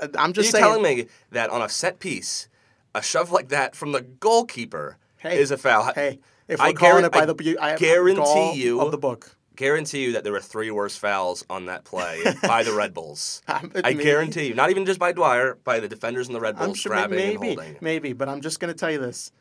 [0.00, 0.64] uh, I'm Are just you saying.
[0.64, 2.48] telling me that on a set piece,
[2.94, 5.92] a shove like that from the goalkeeper Hey, is a foul?
[5.94, 8.98] Hey, if I we're calling guaran- it by I the I guarantee you of the
[8.98, 9.36] book.
[9.56, 13.42] Guarantee you that there were three worse fouls on that play by the Red Bulls.
[13.48, 16.68] I guarantee you, not even just by Dwyer, by the defenders and the Red Bulls
[16.68, 17.78] I'm sure grabbing maybe, and holding.
[17.80, 19.32] maybe, but I'm just going to tell you this.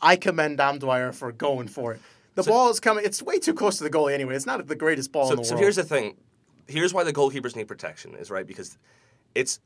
[0.00, 2.00] I commend Dom Dwyer for going for it.
[2.34, 3.04] The ball is coming.
[3.04, 4.36] It's way too close to the goalie anyway.
[4.36, 5.58] It's not the greatest ball in the so world.
[5.58, 6.16] So here's the thing.
[6.68, 8.78] Here's why the goalkeepers need protection is right because
[9.34, 9.58] it's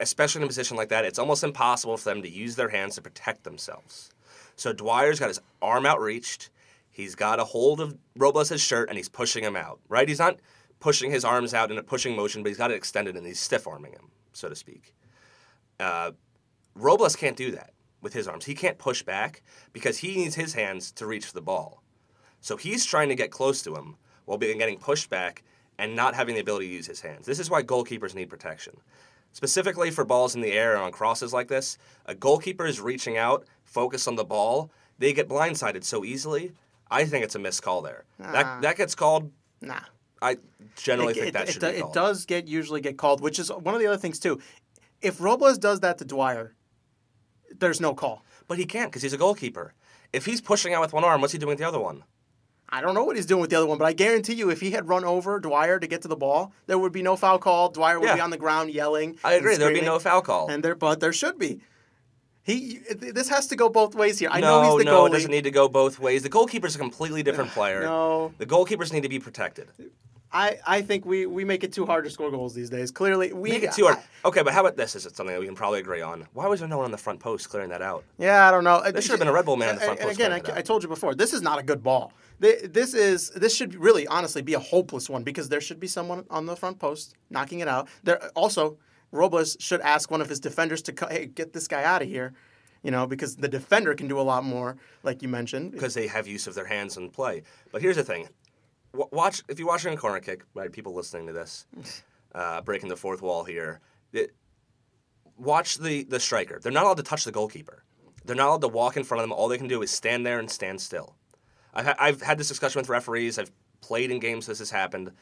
[0.00, 2.94] especially in a position like that, it's almost impossible for them to use their hands
[2.96, 4.10] to protect themselves.
[4.56, 6.50] So Dwyer's got his arm outreached.
[7.00, 9.80] He's got a hold of Robles' shirt and he's pushing him out.
[9.88, 10.08] Right?
[10.08, 10.38] He's not
[10.80, 13.40] pushing his arms out in a pushing motion, but he's got it extended and he's
[13.40, 14.94] stiff arming him, so to speak.
[15.78, 16.12] Uh,
[16.74, 18.44] Robles can't do that with his arms.
[18.44, 21.82] He can't push back because he needs his hands to reach the ball.
[22.40, 25.42] So he's trying to get close to him while being getting pushed back
[25.78, 27.26] and not having the ability to use his hands.
[27.26, 28.76] This is why goalkeepers need protection.
[29.32, 33.16] Specifically for balls in the air and on crosses like this, a goalkeeper is reaching
[33.16, 34.70] out, focused on the ball.
[34.98, 36.52] They get blindsided so easily.
[36.90, 38.04] I think it's a missed call there.
[38.18, 39.30] That that gets called.
[39.60, 39.80] nah.
[40.22, 40.36] I
[40.76, 43.38] generally It, think it, that it, should be it does get usually get called, which
[43.38, 44.38] is one of the other things too.
[45.00, 46.54] If Robles does that to Dwyer,
[47.58, 48.22] there's no call.
[48.46, 49.72] But he can't because he's a goalkeeper.
[50.12, 52.04] If he's pushing out with one arm, what's he doing with the other one?
[52.68, 54.60] I don't know what he's doing with the other one, but I guarantee you, if
[54.60, 57.38] he had run over Dwyer to get to the ball, there would be no foul
[57.38, 57.70] call.
[57.70, 58.14] Dwyer would Yeah.
[58.16, 59.18] be on the ground yelling.
[59.24, 59.56] I agree.
[59.56, 60.48] There would be no foul call.
[60.50, 61.60] And there, but there should be.
[62.50, 64.28] He, this has to go both ways here.
[64.32, 65.08] I no, know he's the no, goalie.
[65.08, 66.22] it doesn't need to go both ways.
[66.22, 67.82] The goalkeeper's a completely different player.
[67.82, 68.32] No.
[68.38, 69.68] The goalkeepers need to be protected.
[70.32, 72.90] I, I think we, we make it too hard to score goals these days.
[72.90, 73.98] Clearly, we Make it too hard.
[74.24, 74.94] Okay, but how about this?
[74.94, 76.26] Is it something that we can probably agree on?
[76.34, 78.04] Why was there no one on the front post clearing that out?
[78.18, 78.76] Yeah, I don't know.
[78.76, 80.32] Uh, there should have been a Red Bull man on the front And post again,
[80.32, 80.58] I.
[80.58, 82.12] I told you before, this is not a good ball.
[82.38, 86.24] This is this should really, honestly, be a hopeless one because there should be someone
[86.30, 87.88] on the front post knocking it out.
[88.02, 88.78] There also,
[89.12, 92.32] Robles should ask one of his defenders to hey, get this guy out of here.
[92.82, 95.72] You know, because the defender can do a lot more, like you mentioned.
[95.72, 97.42] because they have use of their hands in play.
[97.72, 98.28] But here's the thing:
[98.94, 100.72] watch if you're watching a corner kick, right?
[100.72, 101.66] People listening to this,
[102.34, 103.80] uh, breaking the fourth wall here.
[104.12, 104.34] It,
[105.36, 106.58] watch the the striker.
[106.58, 107.84] They're not allowed to touch the goalkeeper.
[108.24, 109.32] They're not allowed to walk in front of them.
[109.36, 111.16] All they can do is stand there and stand still.
[111.74, 113.38] I've ha- I've had this discussion with referees.
[113.38, 115.12] I've played in games this has happened,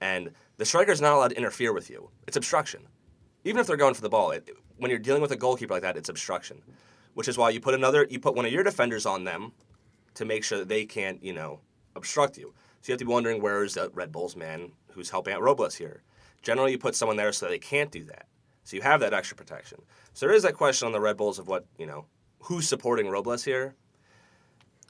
[0.00, 2.10] and the striker's not allowed to interfere with you.
[2.26, 2.82] It's obstruction.
[3.44, 5.82] Even if they're going for the ball, it, when you're dealing with a goalkeeper like
[5.82, 6.62] that, it's obstruction.
[7.14, 9.52] Which is why you put another, you put one of your defenders on them
[10.14, 11.60] to make sure that they can't, you know,
[11.94, 12.54] obstruct you.
[12.80, 15.42] So you have to be wondering where is the Red Bulls man who's helping out
[15.42, 16.02] Robles here.
[16.42, 18.26] Generally, you put someone there so they can't do that.
[18.64, 19.82] So you have that extra protection.
[20.14, 22.06] So there is that question on the Red Bulls of what you know,
[22.40, 23.74] who's supporting Robles here.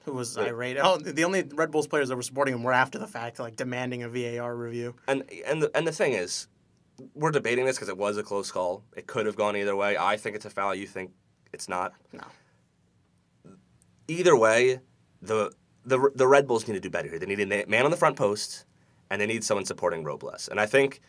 [0.05, 0.79] Who was irate?
[0.81, 3.57] Oh, the only Red Bulls players that were supporting him were after the fact, like
[3.57, 4.97] demanding a VAR review.
[5.07, 6.49] And and the, and the thing is,
[7.15, 8.85] we're debating this because it was a close call.
[8.97, 9.97] It could have gone either way.
[9.97, 10.75] I think it's a foul.
[10.75, 11.13] You think
[11.53, 11.93] it's not.
[12.13, 12.25] No.
[14.09, 14.81] Either way,
[15.21, 15.53] the
[15.85, 17.19] the the Red Bulls need to do better here.
[17.19, 18.65] They need a man on the front post,
[19.11, 20.49] and they need someone supporting Robles.
[20.49, 21.01] And I think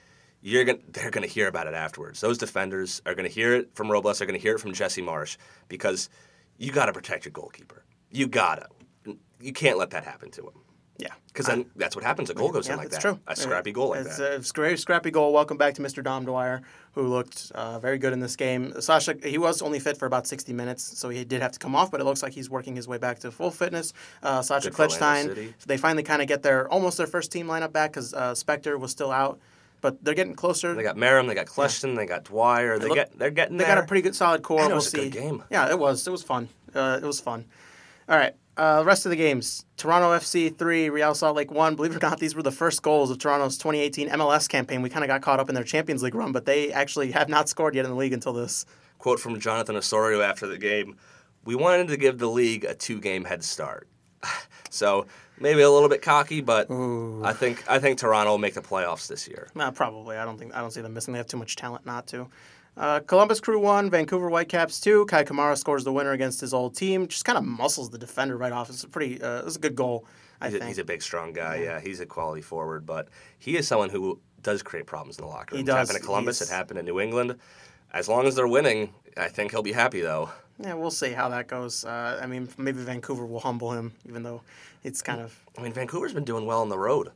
[0.41, 2.21] you're gonna they're gonna hear about it afterwards.
[2.21, 4.19] Those defenders are gonna hear it from Robles.
[4.19, 6.09] They're gonna hear it from Jesse Marsch because
[6.57, 7.83] you got to protect your goalkeeper.
[8.11, 8.67] You gotta.
[9.39, 10.53] You can't let that happen to him.
[10.99, 11.07] Yeah.
[11.27, 12.29] Because then that's what happens.
[12.29, 13.01] A goal goes Yeah, in like it's that.
[13.01, 13.19] true.
[13.25, 14.33] A scrappy goal like it's that.
[14.35, 15.33] a scra- scrappy goal.
[15.33, 16.03] Welcome back to Mr.
[16.03, 16.61] Dom Dwyer,
[16.93, 18.79] who looked uh, very good in this game.
[18.79, 21.75] Sacha, he was only fit for about 60 minutes, so he did have to come
[21.75, 23.91] off, but it looks like he's working his way back to full fitness.
[24.21, 25.53] Uh, Sacha Good for Orlando Kljestan, City.
[25.65, 28.79] they finally kind of get their almost their first team lineup back because uh, Spector
[28.79, 29.39] was still out,
[29.81, 30.75] but they're getting closer.
[30.75, 32.77] They got Meram, they got Kljestan, they got Dwyer.
[32.77, 33.75] They look- get they're getting They there.
[33.75, 34.59] got a pretty good solid core.
[34.61, 35.09] And it we'll a see.
[35.09, 35.43] good game.
[35.49, 36.05] Yeah, it was.
[36.07, 36.49] It was fun.
[36.75, 37.45] Uh, it was fun.
[38.07, 38.35] All right.
[38.55, 41.75] Uh, rest of the games: Toronto FC three, Real Salt Lake one.
[41.75, 44.81] Believe it or not, these were the first goals of Toronto's 2018 MLS campaign.
[44.81, 47.29] We kind of got caught up in their Champions League run, but they actually have
[47.29, 48.65] not scored yet in the league until this.
[48.99, 50.97] quote from Jonathan Osorio after the game.
[51.45, 53.87] We wanted to give the league a two-game head start.
[54.69, 55.07] so
[55.39, 59.07] maybe a little bit cocky, but I think I think Toronto will make the playoffs
[59.07, 59.49] this year.
[59.59, 60.15] Uh, probably.
[60.17, 60.53] I don't think.
[60.55, 61.13] I don't see them missing.
[61.13, 62.29] They have too much talent not to.
[62.75, 65.05] Uh, Columbus Crew one, Vancouver Whitecaps two.
[65.05, 67.07] Kei Kamara scores the winner against his old team.
[67.07, 68.69] Just kind of muscles the defender right off.
[68.69, 69.21] It's a pretty.
[69.21, 70.05] Uh, it's a good goal.
[70.41, 71.57] I He's a, think he's a big, strong guy.
[71.63, 71.79] Yeah.
[71.79, 73.07] he's a quality forward, but
[73.39, 75.59] he is someone who does create problems in the locker room.
[75.59, 75.87] He It does.
[75.87, 76.39] happened at Columbus.
[76.39, 77.35] He's- It happened in New England.
[77.93, 80.31] As long as they're winning, I think he'll be happy though.
[80.59, 81.85] Yeah, we'll see how that goes.
[81.85, 84.41] Uh, I mean, maybe Vancouver will humble him, even though
[84.83, 85.39] it's kind of.
[85.57, 87.09] I mean, Vancouver's been doing well on the road.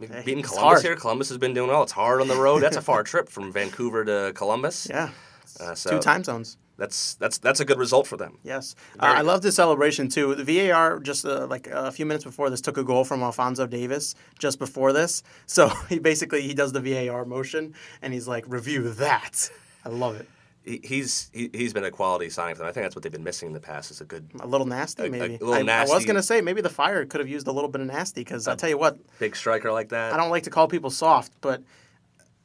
[0.00, 0.82] Beating Columbus hard.
[0.82, 1.82] here, Columbus has been doing well.
[1.82, 2.62] It's hard on the road.
[2.62, 4.86] That's a far trip from Vancouver to Columbus.
[4.88, 5.10] Yeah.
[5.58, 6.56] Uh, so Two time zones.
[6.80, 8.38] That's that's that's a good result for them.
[8.42, 10.34] Yes, uh, I love the celebration too.
[10.34, 13.66] The VAR just uh, like a few minutes before this took a goal from Alphonso
[13.66, 15.22] Davies just before this.
[15.44, 19.50] So he basically he does the VAR motion and he's like review that.
[19.84, 20.26] I love it.
[20.64, 22.68] He, he's he, he's been a quality signing for them.
[22.68, 24.66] I think that's what they've been missing in the past is a good A little
[24.66, 25.38] nasty, A- a maybe.
[25.38, 27.80] little I, I was gonna say maybe the Fire could have used a little bit
[27.80, 30.12] of nasty because I tell you what, big striker like that.
[30.12, 31.62] I don't like to call people soft, but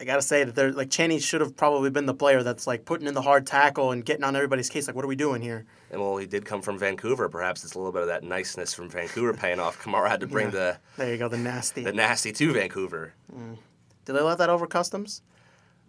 [0.00, 2.84] I gotta say that they're like Tchani should have probably been the player that's like
[2.86, 4.86] putting in the hard tackle and getting on everybody's case.
[4.86, 5.66] Like, what are we doing here?
[5.90, 7.28] And well, he did come from Vancouver.
[7.28, 9.82] Perhaps it's a little bit of that niceness from Vancouver paying off.
[9.82, 11.82] Kamara had to bring the There you go, the nasty.
[11.84, 13.12] the nasty to Vancouver.
[13.34, 13.58] Mm.
[14.06, 15.20] Did they let that over customs?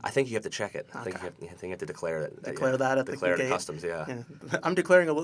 [0.04, 0.88] I think you have to check it.
[0.94, 2.44] I think you have, I think you have to declare that.
[2.44, 3.52] Declare yeah, that at declare the it gate.
[3.52, 3.84] at customs.
[3.84, 4.06] Yeah.
[4.08, 5.16] Yeah, I'm declaring a, a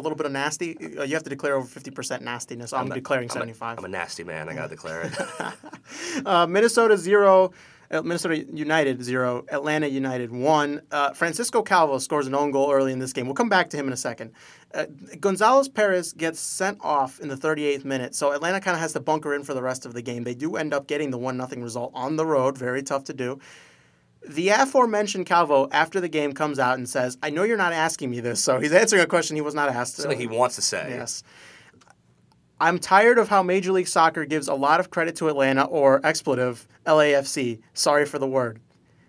[0.00, 0.76] little bit of nasty.
[0.98, 2.72] Uh, You have to declare over 50% nastiness.
[2.72, 3.78] I'm, not- declaring I'm a- 75.
[3.78, 4.48] I'm a nasty man.
[4.48, 5.12] I gotta declare it.
[6.24, 7.52] Uh, Minnesota zero,
[7.90, 10.80] uh, Minnesota United zero, Atlanta United one.
[10.90, 13.26] Uh, Francisco Calvo scores an own goal early in this game.
[13.26, 14.32] We'll come back to him in a second.
[14.74, 14.86] Uh,
[15.20, 19.00] Gonzalez Pirez gets sent off in the 38th minute, so Atlanta kind of has to
[19.00, 20.24] bunker in for the rest of the game.
[20.24, 22.56] They do end up getting the one nothing result on the road.
[22.56, 23.38] Very tough to do.
[24.28, 28.10] The aforementioned Calvo after the game comes out and says, "I know you're not asking
[28.10, 29.96] me this," so he's answering a question he was not asked.
[29.96, 30.86] Something he wants to say.
[30.90, 31.22] Yes.
[32.60, 36.00] I'm tired of how Major League Soccer gives a lot of credit to Atlanta or
[36.04, 37.58] expletive LAFC.
[37.74, 38.60] Sorry for the word.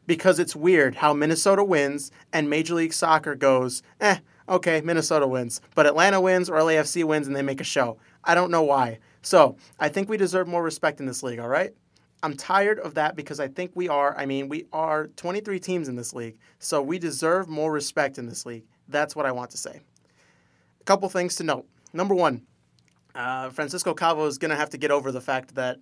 [0.07, 4.17] Because it's weird how Minnesota wins and Major League Soccer goes, eh,
[4.49, 5.61] okay, Minnesota wins.
[5.75, 7.99] But Atlanta wins or LAFC wins and they make a show.
[8.23, 8.97] I don't know why.
[9.21, 11.73] So I think we deserve more respect in this league, all right?
[12.23, 15.89] I'm tired of that because I think we are, I mean, we are 23 teams
[15.89, 16.37] in this league.
[16.57, 18.63] So we deserve more respect in this league.
[18.87, 19.81] That's what I want to say.
[20.79, 21.67] A couple things to note.
[21.91, 22.43] Number one,
[23.13, 25.77] uh, Francisco Calvo is going to have to get over the fact that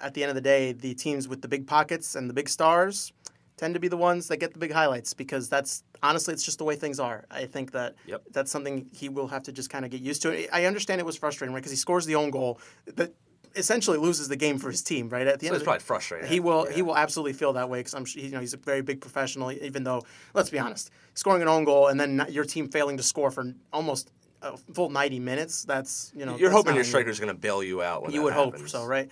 [0.00, 2.48] at the end of the day, the teams with the big pockets and the big
[2.48, 3.12] stars
[3.56, 6.58] tend to be the ones that get the big highlights because that's honestly, it's just
[6.58, 7.24] the way things are.
[7.30, 8.22] I think that Yep.
[8.32, 10.54] that's something he will have to just kind of get used to.
[10.54, 11.60] I understand it was frustrating, right?
[11.60, 13.14] Because he scores the own goal that
[13.56, 15.26] essentially loses the game for his team, right?
[15.26, 16.28] At the So end it's probably frustrating.
[16.28, 16.76] he will Yeah.
[16.76, 19.00] he will absolutely feel that way because I'm sure you know he's a very big
[19.00, 19.52] professional.
[19.52, 20.02] Even though,
[20.34, 23.52] let's be honest, scoring an own goal and then your team failing to score for
[23.72, 24.10] almost
[24.42, 25.64] a full 90 minutes.
[25.64, 28.34] That's you know You're hoping your striker's going to bail you out when You would
[28.34, 29.10] hope so, right?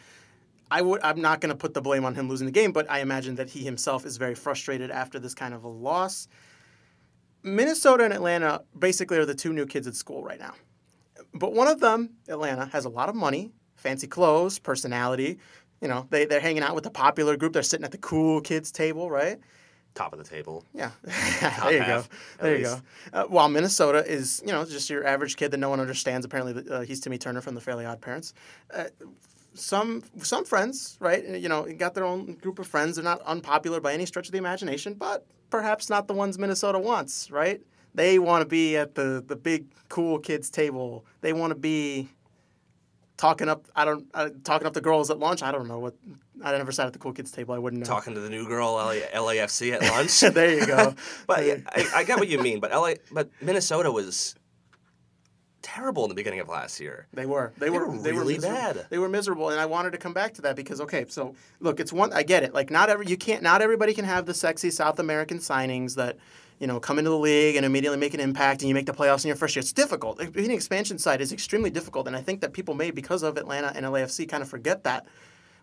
[0.71, 1.01] I would.
[1.03, 3.35] I'm not going to put the blame on him losing the game, but I imagine
[3.37, 6.29] that he himself is very frustrated after this kind of a loss.
[7.43, 10.55] Minnesota and Atlanta basically are the two new kids at school right now.
[11.35, 13.51] But one of them, Atlanta, has a lot of money,
[13.83, 15.39] fancy clothes, personality.
[15.81, 17.53] You know, they, they're hanging out with the popular group.
[17.53, 19.39] They're sitting at the cool kids table, right?
[19.95, 20.65] Top of the table.
[20.73, 20.93] Yeah.
[21.03, 21.85] there you go.
[21.85, 22.83] half, at There you least.
[23.13, 23.19] go.
[23.19, 26.25] Uh, while Minnesota is, you know, just your average kid that no one understands.
[26.25, 28.33] Apparently, uh, he's Timmy Turner from the Fairly Odd Parents.
[28.73, 28.85] Uh,
[29.55, 31.23] some some friends, right?
[31.27, 32.97] You know, got their own group of friends.
[32.97, 36.79] They're not unpopular by any stretch of the imagination, but perhaps not the ones Minnesota
[36.79, 37.61] wants, right?
[37.95, 41.05] They want to be at the the big cool kids table.
[41.21, 42.09] They want to be
[43.17, 43.67] talking up.
[43.75, 45.43] I don't uh, talking up the girls at lunch.
[45.43, 45.95] I don't know what.
[46.45, 47.55] I never sat at the cool kids table.
[47.55, 47.87] I wouldn't know.
[47.87, 50.21] Talking to the new girl, LA, LAFC at lunch.
[50.35, 50.95] there you go.
[51.27, 52.59] But yeah, I, I get what you mean.
[52.61, 54.35] But LA, but Minnesota was
[55.63, 57.07] terrible in the beginning of last year.
[57.13, 57.53] They were.
[57.59, 58.57] They, were, were They were really miserable.
[58.57, 58.87] bad.
[58.91, 61.79] They were miserable, and I wanted to come back to that because okay, so look,
[61.81, 62.13] it's one.
[62.13, 62.53] I get it.
[62.53, 63.43] Like not every you can't.
[63.43, 66.17] Not everybody can have the sexy South American signings that
[66.63, 68.93] you know come into the league and immediately make an impact, and you make the
[68.93, 69.61] playoffs in your first year.
[69.61, 70.19] It's difficult.
[70.33, 73.37] Being an expansion side is extremely difficult, and I think that people may because of
[73.37, 75.05] Atlanta and LAFC kind of forget that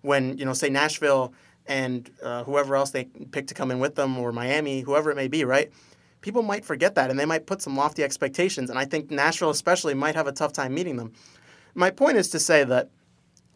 [0.01, 1.33] when you know say Nashville
[1.67, 5.15] and uh, whoever else they pick to come in with them or Miami, whoever it
[5.15, 5.71] may be, right?
[6.19, 9.51] People might forget that and they might put some lofty expectations, and I think Nashville
[9.51, 11.13] especially might have a tough time meeting them.
[11.75, 12.89] My point is to say that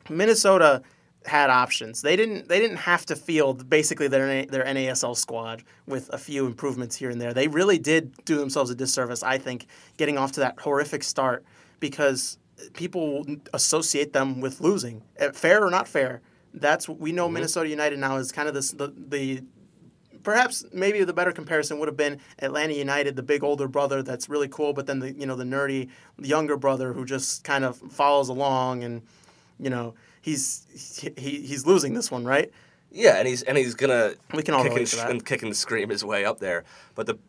[0.10, 0.82] Minnesota
[1.26, 2.02] had options.
[2.02, 2.48] They didn't.
[2.48, 7.10] They didn't have to field basically their their NASL squad with a few improvements here
[7.10, 7.34] and there.
[7.34, 11.46] They really did do themselves a disservice, I think, getting off to that horrific start
[11.80, 12.38] because
[12.74, 16.22] people associate them with losing, Eh, fair or not fair.
[16.54, 19.44] That's we know Minnesota United now is kind of this the, the
[20.24, 24.30] perhaps maybe the better comparison would have been Atlanta United, the big older brother that's
[24.30, 27.78] really cool, but then the you know the nerdy younger brother who just kind of
[27.78, 29.02] follows along and
[29.60, 30.66] you know he's
[31.18, 32.50] he, he's losing this one, right?
[32.92, 35.12] Yeah, and he's and he's gonna We can all kick and, sh- that.
[35.12, 36.64] and kick and scream his way up there.
[36.96, 37.20] But the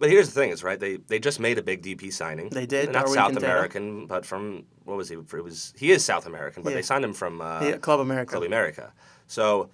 [0.00, 2.48] but here's the thing is right they they just made a big DP signing.
[2.50, 3.36] They did, not Darwin South.
[3.36, 5.16] American, but from what was he?
[5.16, 6.76] It was he is South American, but Yeah.
[6.76, 8.30] they signed him from uh, Yeah, Club America.
[8.32, 8.92] Club America.
[9.26, 9.70] So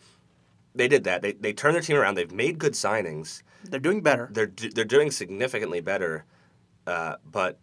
[0.74, 1.22] they did that.
[1.22, 2.14] They they turned their team around.
[2.16, 3.42] They've made good signings.
[3.64, 4.28] They're doing better.
[4.32, 6.24] They're do- they're doing significantly better.
[6.86, 7.58] Uh, but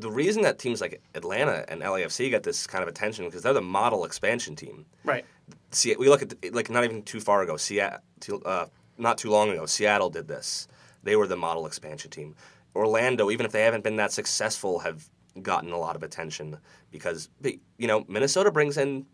[0.00, 3.52] the reason that teams like Atlanta and LAFC get this kind of attention because they're
[3.52, 4.86] the model expansion team.
[5.04, 5.24] Right.
[5.70, 7.56] See, we look at the, like not even too far ago.
[7.56, 8.00] Seattle,
[8.44, 8.66] uh,
[8.98, 10.68] not too long ago, Seattle did this.
[11.02, 12.34] They were the model expansion team.
[12.74, 15.08] Orlando, even if they haven't been that successful, have
[15.42, 16.58] gotten a lot of attention
[16.90, 19.06] because you know Minnesota brings in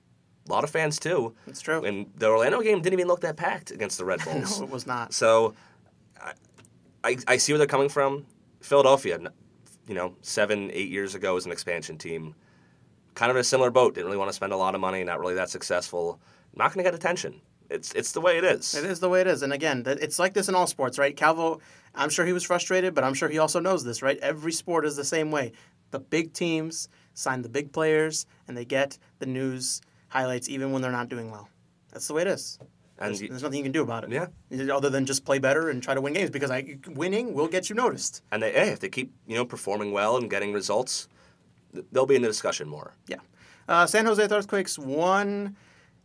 [0.48, 1.34] a lot of fans too.
[1.46, 1.84] That's true.
[1.84, 4.60] And the Orlando game didn't even look that packed against the Red Bulls.
[4.60, 5.12] No, it was not.
[5.12, 5.54] So
[6.20, 6.32] I,
[7.04, 8.26] I, I see where they're coming from.
[8.60, 9.18] Philadelphia,
[9.86, 12.34] you know, seven, eight years ago as an expansion team.
[13.14, 13.94] Kind of in a similar boat.
[13.94, 16.20] Didn't really want to spend a lot of money, not really that successful.
[16.54, 17.40] Not going to get attention.
[17.70, 18.74] It's it's the way it is.
[18.74, 19.42] It is the way it is.
[19.42, 21.16] And again, it's like this in all sports, right?
[21.16, 21.60] Calvo,
[21.94, 24.18] I'm sure he was frustrated, but I'm sure he also knows this, right?
[24.18, 25.52] Every sport is the same way.
[25.90, 30.82] The big teams sign the big players, and they get the news highlights even when
[30.82, 31.48] they're not doing well.
[31.92, 32.58] That's the way it is.
[32.98, 34.10] And There's, there's nothing you can do about it.
[34.10, 34.72] Yeah.
[34.72, 37.68] Other than just play better and try to win games because I, winning will get
[37.68, 38.22] you noticed.
[38.32, 41.08] And they, hey, if they keep you know performing well and getting results,
[41.92, 42.94] they'll be in the discussion more.
[43.06, 43.18] Yeah.
[43.68, 45.56] Uh, San Jose Earthquakes won.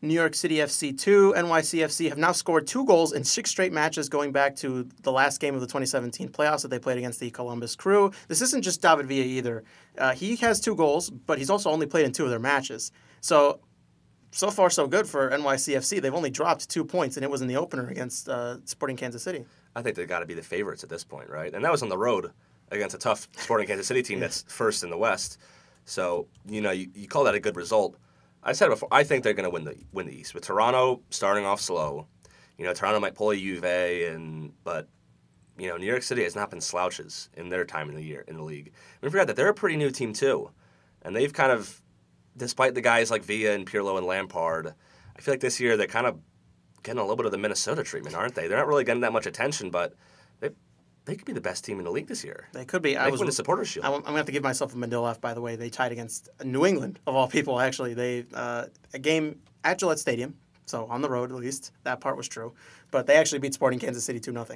[0.04, 1.36] New York City FC 2.
[1.38, 5.40] NYCFC have now scored two goals in six straight matches going back to the last
[5.40, 8.12] game of the 2017 playoffs that they played against the Columbus Crew.
[8.28, 9.64] This isn't just David Villa either.
[9.98, 12.92] Uh, he has two goals, but he's also only played in two of their matches.
[13.22, 13.60] So,
[14.32, 16.02] so far, so good for NYCFC.
[16.02, 19.22] They've only dropped two points, and it was in the opener against uh, Sporting Kansas
[19.22, 19.46] City.
[19.76, 21.54] I think they've got to be the favorites at this point, right?
[21.54, 22.32] And that was on the road
[22.72, 25.38] against a tough Sporting Kansas City team that's first in the West.
[25.86, 27.98] So you know you, you call that a good result.
[28.44, 28.90] I said it before.
[28.92, 32.08] I think they're going to win the win the East with Toronto starting off slow.
[32.58, 34.88] You know Toronto might pull a Juve, and but
[35.58, 38.24] you know New York City has not been slouches in their time in the year
[38.28, 38.72] in the league.
[39.02, 40.52] We forgot that they're a pretty new team too,
[41.02, 41.82] and they've kind of,
[42.42, 44.74] despite the guys like Villa and Pirlo and Lampard,
[45.16, 46.18] I feel like this year they're kind of
[46.82, 48.48] getting a little bit of the Minnesota treatment, aren't they?
[48.48, 49.94] They're not really getting that much attention, but
[50.40, 50.50] they
[51.06, 52.48] they could be the best team in the league this year.
[52.54, 52.94] They could be.
[52.94, 53.86] They I could was win the Supporters Shield.
[53.86, 55.22] I'm, I'm gonna have to give myself a Mandela F.
[55.22, 57.60] By the way, they tied against New England of all people.
[57.60, 58.66] Actually, they uh,
[58.96, 60.34] a game at Gillette Stadium,
[60.66, 61.74] so on the road at least.
[61.84, 62.54] That part was true,
[62.90, 64.48] but they actually beat Sporting Kansas City two 0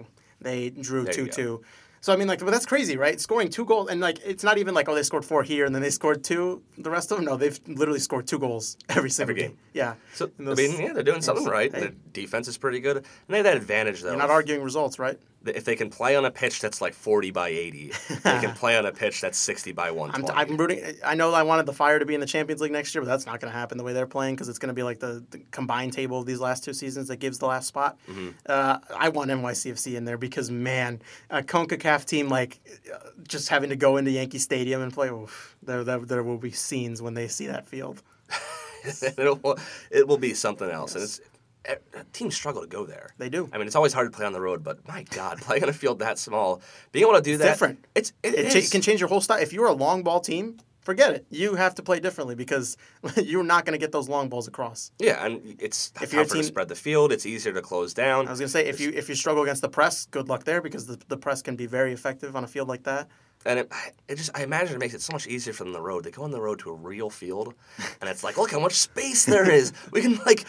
[0.41, 1.61] They drew two two.
[2.05, 3.19] So I mean, like, but that's crazy, right?
[3.19, 5.73] Scoring two goals, and like, it's not even like, oh, they scored four here, and
[5.73, 6.61] then they scored two.
[6.77, 9.49] The rest of them, no, they've literally scored two goals every single Every game.
[9.53, 9.59] game.
[9.73, 9.95] Yeah.
[10.13, 11.73] So And I mean, yeah, they're doing something right.
[11.73, 11.79] Hey.
[11.79, 14.09] Their defense is pretty good, and they have that advantage though.
[14.09, 15.19] You're not arguing results, right?
[15.47, 17.91] If they can play on a pitch that's like 40 by 80,
[18.23, 20.95] they can play on a pitch that's 60 by I'm, I'm rooting.
[21.03, 23.07] I know I wanted the Fire to be in the Champions League next year, but
[23.07, 24.99] that's not going to happen the way they're playing because it's going to be like
[24.99, 27.97] the, the combined table of these last two seasons that gives the last spot.
[28.07, 28.29] Mm-hmm.
[28.45, 32.59] Uh, I want NYCFC in there because man, a Concacaf team like
[32.93, 35.09] uh, just having to go into Yankee Stadium and play.
[35.09, 38.01] Oof, there, there, there will be scenes when they see that field.
[38.83, 39.57] it, will,
[39.91, 40.95] it will be something else.
[40.95, 41.21] And it's
[41.68, 41.76] Eh,
[42.13, 43.09] teams struggle to go there.
[43.18, 43.49] They do.
[43.51, 45.70] I mean, it's always hard to play on the road, but my God, playing on
[45.70, 46.61] a field that small,
[46.91, 47.84] being able to do that, different.
[47.95, 49.39] It's it, It, it cha- can change your whole style.
[49.39, 51.26] If you're a long ball team, forget it.
[51.32, 52.78] You have to play differently because
[53.18, 54.91] you're not going to get those long balls across.
[54.99, 57.11] yeah, and it's If you're a to team- spread the field.
[57.11, 58.28] It's easier to close down.
[58.28, 60.43] I was going to say if you if you struggle against the press, good luck
[60.43, 63.07] there because the, the press can be very effective on a field like that.
[63.45, 63.71] And it,
[64.07, 66.03] it just, I imagine it makes it so much easier for them on the road.
[66.03, 67.53] They go on the road to a real field,
[68.01, 69.71] and it's like, look how much space there is.
[69.91, 70.45] We can like,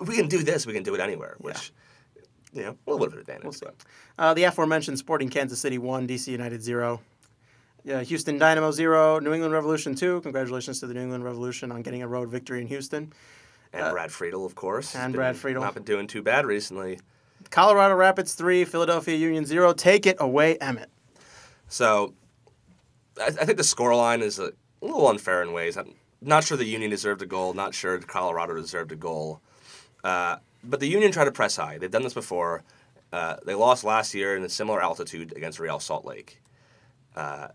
[0.00, 0.66] we can do this.
[0.66, 1.36] We can do it anywhere.
[1.38, 1.72] Which,
[2.52, 3.60] you know, a little bit of an advantage.
[3.60, 3.76] but-
[4.18, 7.00] Uh, the aforementioned Sporting Kansas City one, DC United zero.
[7.84, 10.20] Yeah, Houston Dynamo zero, New England Revolution two.
[10.22, 13.12] Congratulations to the New England Revolution on getting a road victory in Houston.
[13.72, 15.62] And Brad Friedel, of course, Uh, and has Brad Friedel.
[15.62, 16.98] not been doing too bad recently.
[17.50, 19.72] Colorado Rapids three, Philadelphia Union zero.
[19.72, 20.90] Take it away, Emmett.
[21.68, 22.12] So,
[23.20, 25.76] I, I think the scoreline is a little unfair in ways.
[25.76, 27.54] I'm not sure the Union deserved a goal.
[27.54, 29.40] Not sure Colorado deserved a goal.
[30.02, 31.78] Uh, but the Union tried to press high.
[31.78, 32.62] They've done this before.
[33.12, 36.40] Uh, they lost last year in a similar altitude against Real Salt Lake.
[37.16, 37.48] Uh,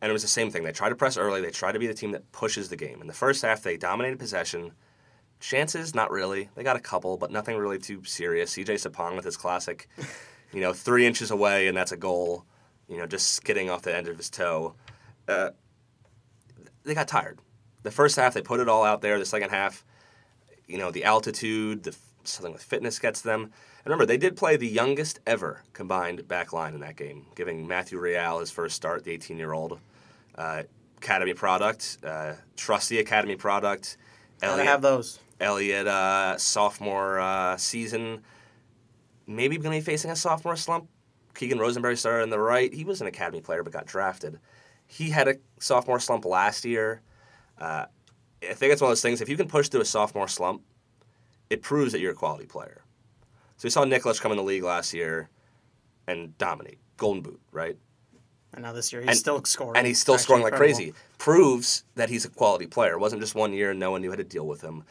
[0.00, 0.62] and it was the same thing.
[0.62, 1.40] They tried to press early.
[1.40, 3.00] They tried to be the team that pushes the game.
[3.00, 4.72] In the first half, they dominated possession.
[5.40, 6.50] Chances, not really.
[6.54, 8.54] They got a couple, but nothing really too serious.
[8.54, 9.88] CJ Sapong with his classic,
[10.52, 12.44] you know, three inches away, and that's a goal.
[12.88, 14.74] You know, just skidding off the end of his toe.
[15.28, 15.50] Uh,
[16.84, 17.38] they got tired.
[17.82, 19.18] The first half, they put it all out there.
[19.18, 19.84] The second half,
[20.66, 23.42] you know, the altitude, the something with fitness gets them.
[23.42, 27.66] And remember, they did play the youngest ever combined back line in that game, giving
[27.66, 29.78] Matthew Real his first start, the 18 year old
[30.36, 30.62] uh,
[30.98, 33.98] Academy product, uh, trusty Academy product.
[34.40, 35.18] Gotta Elliott- have those.
[35.40, 38.22] Elliott, uh, sophomore uh, season,
[39.26, 40.88] maybe going to be facing a sophomore slump.
[41.34, 42.72] Keegan Rosenberry started on the right.
[42.72, 44.38] He was an academy player but got drafted.
[44.86, 47.02] He had a sophomore slump last year.
[47.58, 47.86] Uh,
[48.48, 49.20] I think it's one of those things.
[49.20, 50.62] If you can push through a sophomore slump,
[51.50, 52.82] it proves that you're a quality player.
[53.56, 55.28] So we saw Nikolic come in the league last year
[56.06, 56.78] and dominate.
[56.96, 57.76] Golden Boot, right?
[58.52, 59.76] And now this year he's And- still scoring.
[59.76, 60.76] And he's still scoring like incredible.
[60.78, 60.94] crazy.
[61.18, 62.92] Proves that he's a quality player.
[62.92, 64.84] It wasn't just one year and no one knew how to deal with him.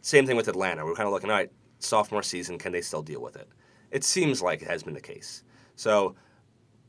[0.00, 0.84] Same thing with Atlanta.
[0.84, 3.48] We're kind of looking, all right, sophomore season, can they still deal with it?
[3.90, 5.42] It seems like it has been the case.
[5.76, 6.14] So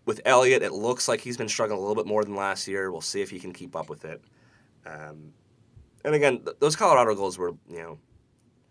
[0.06, 2.92] with Elliott, it looks like he's been struggling a little bit more than last year.
[2.92, 4.22] We'll see if he can keep up with it.
[4.86, 5.34] Um,
[6.04, 7.98] and again, th- those Colorado goals were, you know,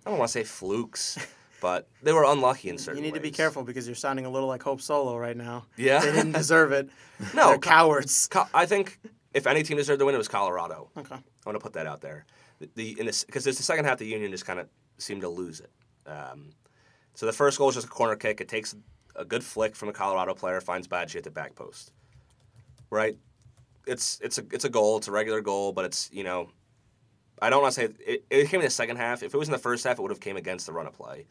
[0.07, 1.19] I don't want to say flukes,
[1.61, 4.31] but they were unlucky in certain You need to be careful because you're sounding a
[4.31, 5.67] little like Hope Solo right now.
[5.77, 6.01] Yeah.
[6.01, 6.89] They didn't deserve it.
[7.35, 8.29] No, They're cowards.
[8.29, 8.99] Co- I think
[9.33, 10.91] if any team deserved to win, it was Colorado.
[10.97, 11.15] Okay.
[11.15, 12.27] I want to put that out there.
[12.59, 14.69] The, the in this because there's the second half, the Union just kind of
[14.99, 15.71] seemed to lose it.
[16.09, 16.51] Um,
[17.15, 18.41] so the first goal is just a corner kick.
[18.41, 18.75] It takes
[19.17, 21.93] a good flick from a Colorado player, finds Badji at the back post.
[22.91, 23.17] Right,
[23.87, 24.99] it's it's a it's a goal.
[24.99, 26.51] It's a regular goal, but it's you know,
[27.41, 29.23] I don't want to say it, it came in the second half.
[29.23, 30.95] If it was in the first half, it would have came against the run of
[30.95, 31.27] play.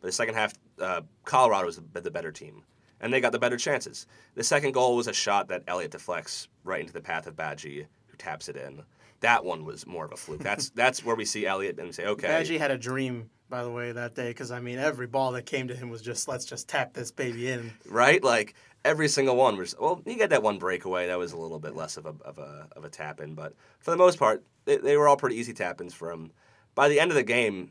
[0.00, 2.62] But the second half, uh, Colorado was the, the better team,
[3.00, 4.06] and they got the better chances.
[4.34, 7.86] The second goal was a shot that Elliott deflects right into the path of Badji,
[8.06, 8.82] who taps it in.
[9.20, 10.42] That one was more of a fluke.
[10.42, 13.62] That's that's where we see Elliott and we say, okay, Badji had a dream, by
[13.62, 16.28] the way, that day because I mean every ball that came to him was just
[16.28, 17.72] let's just tap this baby in.
[17.88, 18.22] right?
[18.22, 19.74] Like every single one was.
[19.78, 21.06] Well, you got that one breakaway.
[21.06, 23.54] That was a little bit less of a of a of a tap in, but
[23.80, 26.32] for the most part, they, they were all pretty easy tap ins for him.
[26.74, 27.70] By the end of the game,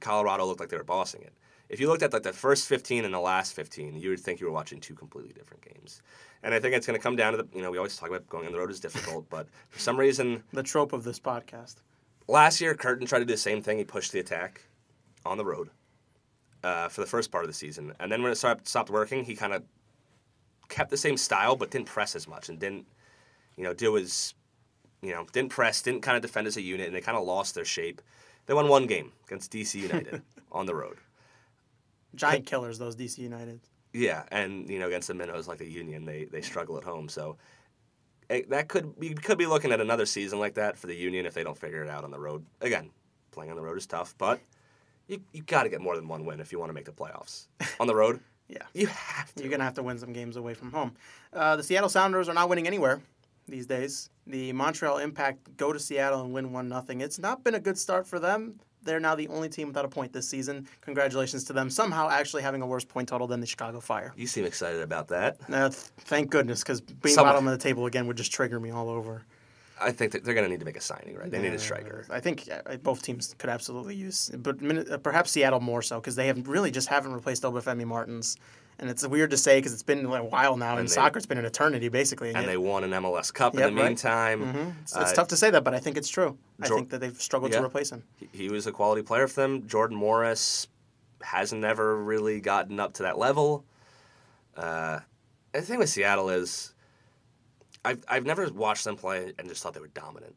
[0.00, 1.32] Colorado looked like they were bossing it.
[1.68, 4.40] If you looked at like the first 15 and the last 15, you would think
[4.40, 6.02] you were watching two completely different games.
[6.42, 8.10] And I think it's going to come down to the, you know, we always talk
[8.10, 11.18] about going on the road is difficult, but for some reason, The trope of this
[11.18, 11.76] podcast.
[12.26, 13.78] Last year Curtin tried to do the same thing.
[13.78, 14.62] He pushed the attack
[15.24, 15.70] on the road
[16.62, 19.24] uh, for the first part of the season, and then when it stopped, stopped working,
[19.24, 19.62] he kind of
[20.68, 22.86] kept the same style but didn't press as much and didn't,
[23.56, 24.34] you know, do as,
[25.02, 27.24] you know, didn't press, didn't kind of defend as a unit, and they kind of
[27.24, 28.00] lost their shape.
[28.46, 30.22] They won one game against DC United
[30.52, 30.98] on the road.
[32.14, 33.60] Giant killers, those DC United.
[33.92, 37.08] Yeah, and you know against the minnows like the Union, they they struggle at home.
[37.08, 37.36] So
[38.28, 41.34] that could be could be looking at another season like that for the Union if
[41.34, 42.44] they don't figure it out on the road.
[42.60, 42.90] Again,
[43.30, 44.40] playing on the road is tough, but
[45.08, 46.92] you you got to get more than one win if you want to make the
[46.92, 47.46] playoffs
[47.80, 48.20] on the road.
[48.48, 48.62] Yeah.
[48.74, 49.42] You have to.
[49.42, 50.94] You're going to have to win some games away from home.
[51.32, 53.00] Uh, the Seattle Sounders are not winning anywhere
[53.48, 54.10] these days.
[54.26, 57.00] The Montreal Impact go to Seattle and win 1 nothing.
[57.00, 59.88] It's not been a good start for them They're now the only team without a
[59.88, 60.68] point this season.
[60.82, 61.70] Congratulations to them.
[61.70, 64.12] Somehow actually having a worse point total than the Chicago Fire.
[64.16, 65.38] You seem excited about that.
[65.50, 68.70] Uh, th- thank goodness, because being bottom of the table again would just trigger me
[68.70, 69.22] all over.
[69.84, 71.30] I think they're going to need to make a signing, right?
[71.30, 72.04] They need a striker.
[72.10, 72.48] I think
[72.82, 74.56] both teams could absolutely use, but
[74.90, 78.36] uh, perhaps Seattle more so because they have really just haven't replaced Obafemi Martins,
[78.78, 81.18] and it's weird to say because it's been a while now in they- soccer.
[81.18, 82.34] It's been an eternity basically.
[82.34, 83.88] And they won an MLS Cup Yep, in the right.
[83.88, 84.74] meantime.
[84.82, 86.36] it's, it's Uh, tough to say that, but I think it's true.
[86.60, 87.60] I think that they've struggled Yeah.
[87.60, 88.02] to replace him.
[88.32, 89.66] he- was a quality player for them.
[89.68, 90.66] Jordan Morris
[91.22, 93.64] hasn't never really gotten up to that level.
[94.56, 95.00] Uh,
[95.52, 96.73] the thing with Seattle is,
[97.84, 100.34] I've I've never watched them play and just thought they were dominant.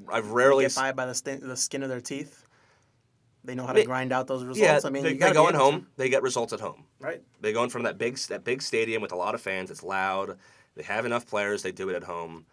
[0.00, 0.12] Mm.
[0.12, 2.44] I've rarely Get by by the, st- the skin of their teeth.
[3.44, 4.58] They know how They- to grind out those results.
[4.60, 4.80] yeah.
[4.84, 5.58] I mean, they, they go in able to.
[5.58, 5.86] home.
[5.96, 6.84] They get results at home.
[7.00, 7.22] right?
[7.40, 9.70] They go in from that big that big stadium with a lot of fans.
[9.70, 10.36] It's loud.
[10.74, 11.62] They have enough players.
[11.62, 12.46] They do it at home.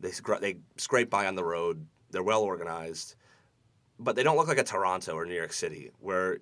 [0.00, 0.10] They
[0.40, 1.84] they scrape by on the road.
[2.10, 3.16] They're well organized,
[3.98, 6.38] but they don't look like a Toronto or New York City where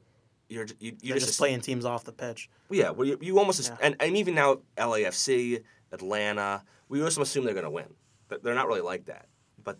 [0.48, 2.48] you're you, you They're just, playing teams off the pitch.
[2.70, 3.76] Yeah, well, you, you almost Yeah.
[3.82, 7.94] and, and even now LAFC, Atlanta, we also assume they're going to win,
[8.28, 9.26] but they're not really like that.
[9.62, 9.78] But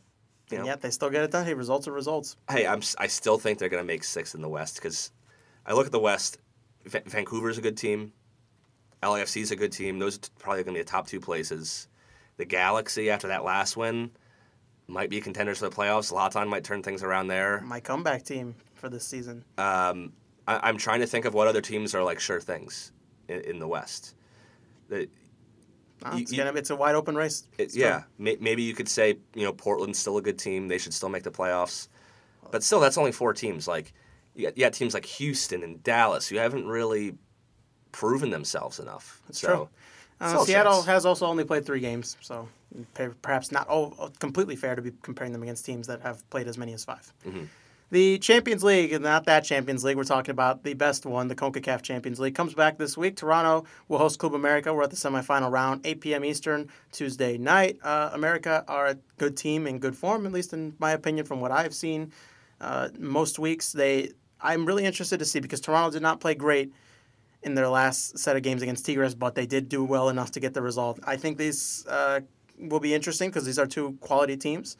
[0.50, 1.44] you know, they still get it done.
[1.44, 2.36] Hey, results are results.
[2.50, 5.10] hey, I'm I still think they're going to make six in the West because
[5.64, 6.38] I look at the West.
[6.84, 8.12] Va- Vancouver's a good team.
[9.02, 9.98] LAFC's a good team.
[9.98, 11.88] Those are t- probably going to be the top two places.
[12.38, 14.10] The Galaxy after that last win
[14.88, 16.12] might be contenders for the playoffs.
[16.12, 17.60] Zlatan might turn things around there.
[17.62, 19.44] My comeback team for this season.
[19.58, 20.12] Um,
[20.46, 22.92] I, I'm trying to think of what other teams are like sure things
[23.28, 24.14] in, in the West.
[24.88, 25.08] The,
[26.12, 27.44] You- it's, you- gonna, it's a wide open race.
[27.58, 30.68] It, yeah, may, maybe you could say you know Portland's still a good team.
[30.68, 31.88] They should still make the playoffs,
[32.50, 33.66] but still, that's only four teams.
[33.66, 33.92] Like
[34.34, 37.16] you got, you got teams like Houston and Dallas who haven't really
[37.92, 39.22] proven themselves enough.
[39.26, 39.68] That's so, true.
[40.20, 40.86] Uh, Seattle chance.
[40.86, 42.48] has also only played three games, so
[43.22, 46.58] perhaps not oh, completely fair to be comparing them against teams that have played as
[46.58, 47.44] many as 5 Mm-hmm.
[47.90, 51.36] The Champions League, and not that Champions League, we're talking about the best one, the
[51.36, 53.14] CONCACAF Champions League, comes back this week.
[53.14, 54.74] Toronto will host Club America.
[54.74, 56.24] We're at the semifinal round, 8 p.m.
[56.24, 57.78] Eastern, Tuesday night.
[57.84, 61.40] Uh, America are a good team in good form, at least in my opinion, from
[61.40, 62.12] what I've seen.
[62.60, 64.10] Uh, most weeks, they
[64.40, 66.72] I'm really interested to see because Toronto did not play great
[67.42, 70.40] in their last set of games against Tigres, but they did do well enough to
[70.40, 70.98] get the result.
[71.04, 72.20] I think these uh,
[72.58, 74.76] will be interesting because these are two quality teams.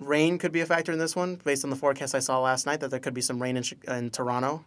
[0.00, 2.66] Rain could be a factor in this one, based on the forecast I saw last
[2.66, 4.64] night that there could be some rain in, in Toronto.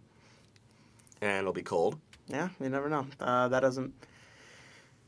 [1.22, 1.98] and it'll be cold.
[2.28, 3.08] Yeah, you never know.
[3.20, 3.94] Uh, that doesn't.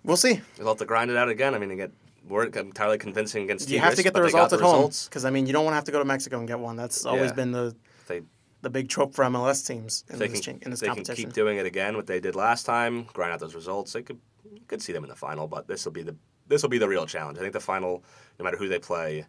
[0.03, 0.41] We'll see.
[0.57, 1.55] They'll have to grind it out again.
[1.55, 1.91] I mean, they get
[2.28, 3.69] weren't entirely convincing against.
[3.69, 5.73] You have to get the they results at home because I mean you don't want
[5.73, 6.76] to have to go to Mexico and get one.
[6.76, 7.36] That's always Yeah.
[7.36, 7.76] been the
[8.07, 8.21] They
[8.61, 11.15] the big trope for MLS teams in they this, can, in this if they can
[11.15, 13.93] keep doing it again, what they did last time, grind out those results.
[13.93, 14.19] They could
[14.67, 16.15] could see them in the final, but this will be the
[16.47, 17.38] this will be the real challenge.
[17.38, 18.03] I think the final,
[18.39, 19.26] no matter who they play,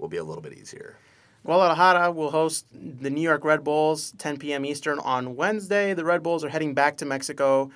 [0.00, 0.96] will be a little bit easier.
[1.44, 4.64] Guadalajara will host the New York Red Bulls 10 p.m.
[4.64, 5.94] Eastern on Wednesday.
[5.94, 7.70] The Red Bulls are heading back to Mexico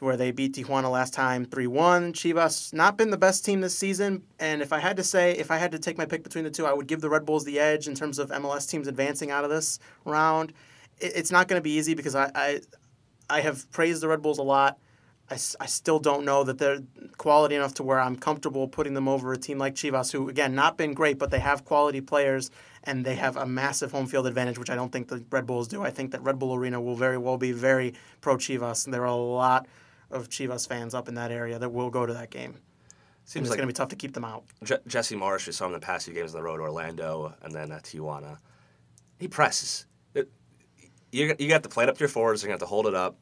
[0.00, 2.12] where they beat Tijuana last time 3-1.
[2.12, 5.50] Chivas not been the best team this season and if I had to say if
[5.50, 7.44] I had to take my pick between the two I would give the Red Bulls
[7.44, 10.52] the edge in terms of MLS teams advancing out of this round.
[10.98, 12.60] It's not going to be easy because I, I
[13.28, 14.78] I have praised the Red Bulls a lot.
[15.30, 16.80] I, I still don't know that they're
[17.18, 20.54] quality enough to where I'm comfortable putting them over a team like Chivas, who, again,
[20.54, 22.50] not been great, but they have quality players
[22.84, 25.66] and they have a massive home field advantage, which I don't think the Red Bulls
[25.66, 25.82] do.
[25.82, 28.84] I think that Red Bull Arena will very well be very pro Chivas.
[28.84, 29.66] And there are a lot
[30.10, 32.52] of Chivas fans up in that area that will go to that game.
[32.52, 32.60] And
[33.24, 34.44] Seems it's like going to be tough to keep them out.
[34.62, 37.34] Je- Jesse Marsch, we saw him in the past few games on the road, Orlando,
[37.42, 38.38] and then at Tijuana.
[39.18, 39.86] He presses.
[40.14, 40.30] It,
[41.10, 42.42] you you got to play it up to your forwards.
[42.42, 43.16] You're going to have to hold it up.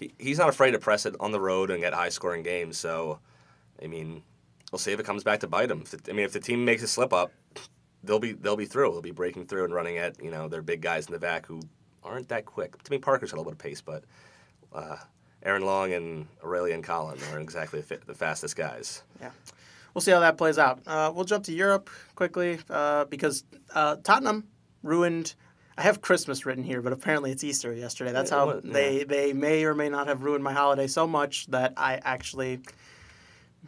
[0.00, 2.78] He, he's not afraid to press it on the road and get high scoring games.
[2.78, 3.20] So,
[3.82, 4.22] I mean,
[4.72, 5.84] we'll see if it comes back to bite him.
[6.08, 7.30] I mean, if the team makes a slip up,
[8.02, 8.92] they'll be they'll be through.
[8.92, 11.46] They'll be breaking through and running at you know their big guys in the back
[11.46, 11.60] who
[12.02, 12.82] aren't that quick.
[12.82, 14.04] To me, Parker's got a little bit of pace, but
[14.72, 14.96] uh,
[15.42, 19.02] Aaron Long and Aurelian Collin aren't exactly the, the fastest guys.
[19.20, 19.30] Yeah.
[19.92, 20.80] We'll see how that plays out.
[20.86, 23.44] Uh, we'll jump to Europe quickly uh, because
[23.74, 24.46] uh, Tottenham
[24.82, 25.34] ruined.
[25.78, 28.12] I have Christmas written here, but apparently it's Easter yesterday.
[28.12, 31.46] That's how what- they, they may or may not have ruined my holiday so much
[31.48, 32.60] that I actually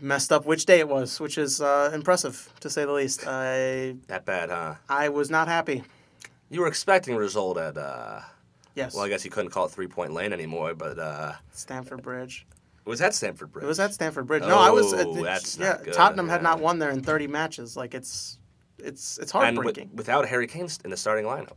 [0.01, 3.25] messed up which day it was, which is uh, impressive to say the least.
[3.27, 4.75] I That bad, huh?
[4.89, 5.85] I was not happy.
[6.51, 7.77] You were expecting a result at.
[7.77, 8.21] Uh,
[8.75, 12.01] Yes, Well, I guess you couldn't call it three point lane anymore, but uh, Stamford
[12.01, 12.47] Bridge.
[12.87, 13.65] it was at Stamford Bridge.
[13.65, 14.45] It was at Stamford Bridge.
[14.45, 14.95] No, I was.
[14.95, 17.77] Oh, Uh, that's yeah, not good, Tottenham had not won there in 30 matches.
[17.77, 18.39] Like it's,
[18.79, 19.91] it's it's and with, heartbreaking.
[19.95, 21.53] without Harry Kane in the starting lineup.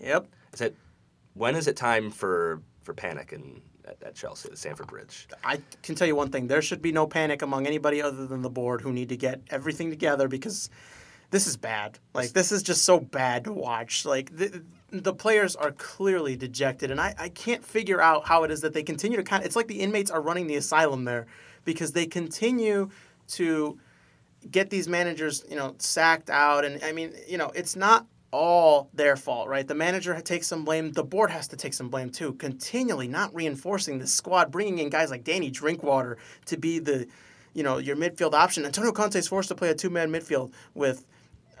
[0.00, 0.26] Yep.
[0.60, 0.74] It?
[1.34, 5.28] When is it time for for panic in at, at Chelsea at Stamford Bridge?
[5.44, 8.42] I can tell you one thing: there should be no panic among anybody other than
[8.42, 10.70] the board, who need to get everything together because
[11.30, 11.98] this is bad.
[12.14, 14.04] Like this is just so bad to watch.
[14.04, 18.50] Like the, the players are clearly dejected, and I, I can't figure out how it
[18.50, 19.42] is that they continue to kind.
[19.42, 21.26] of It's like the inmates are running the asylum there
[21.64, 22.88] because they continue
[23.28, 23.78] to
[24.50, 28.90] get these managers, you know, sacked out, and I mean, you know, it's not all
[28.92, 29.66] their fault, right?
[29.66, 30.92] The manager takes some blame.
[30.92, 32.34] The board has to take some blame too.
[32.34, 37.06] Continually not reinforcing the squad, bringing in guys like Danny Drinkwater to be the,
[37.54, 38.64] you know, your midfield option.
[38.64, 41.06] Antonio Conte is forced to play a two-man midfield with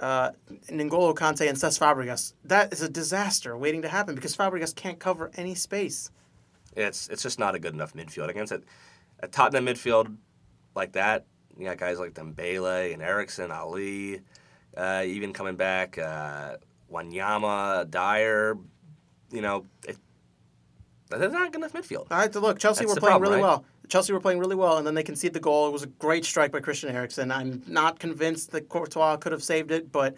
[0.00, 0.30] uh,
[0.68, 2.34] N'Golo Kante and Cesc Fabregas.
[2.44, 6.10] That is a disaster waiting to happen because Fabregas can't cover any space.
[6.76, 8.62] It's it's just not a good enough midfield against it.
[9.20, 10.14] A Tottenham midfield
[10.76, 14.20] like that, you got guys like Dembele and Eriksen, Alli,
[14.78, 16.56] uh, even coming back, uh,
[16.90, 18.56] Wanyama, Dier.
[19.30, 19.98] You know, it,
[21.10, 22.06] they're not good enough midfield.
[22.10, 22.58] I had to look.
[22.58, 23.48] Chelsea That's were playing problem, really right?
[23.48, 23.64] well.
[23.88, 25.66] Chelsea were playing really well, and then they conceded the goal.
[25.68, 27.32] It was a great strike by Christian Eriksen.
[27.32, 30.14] I'm not convinced that Courtois could have saved it, but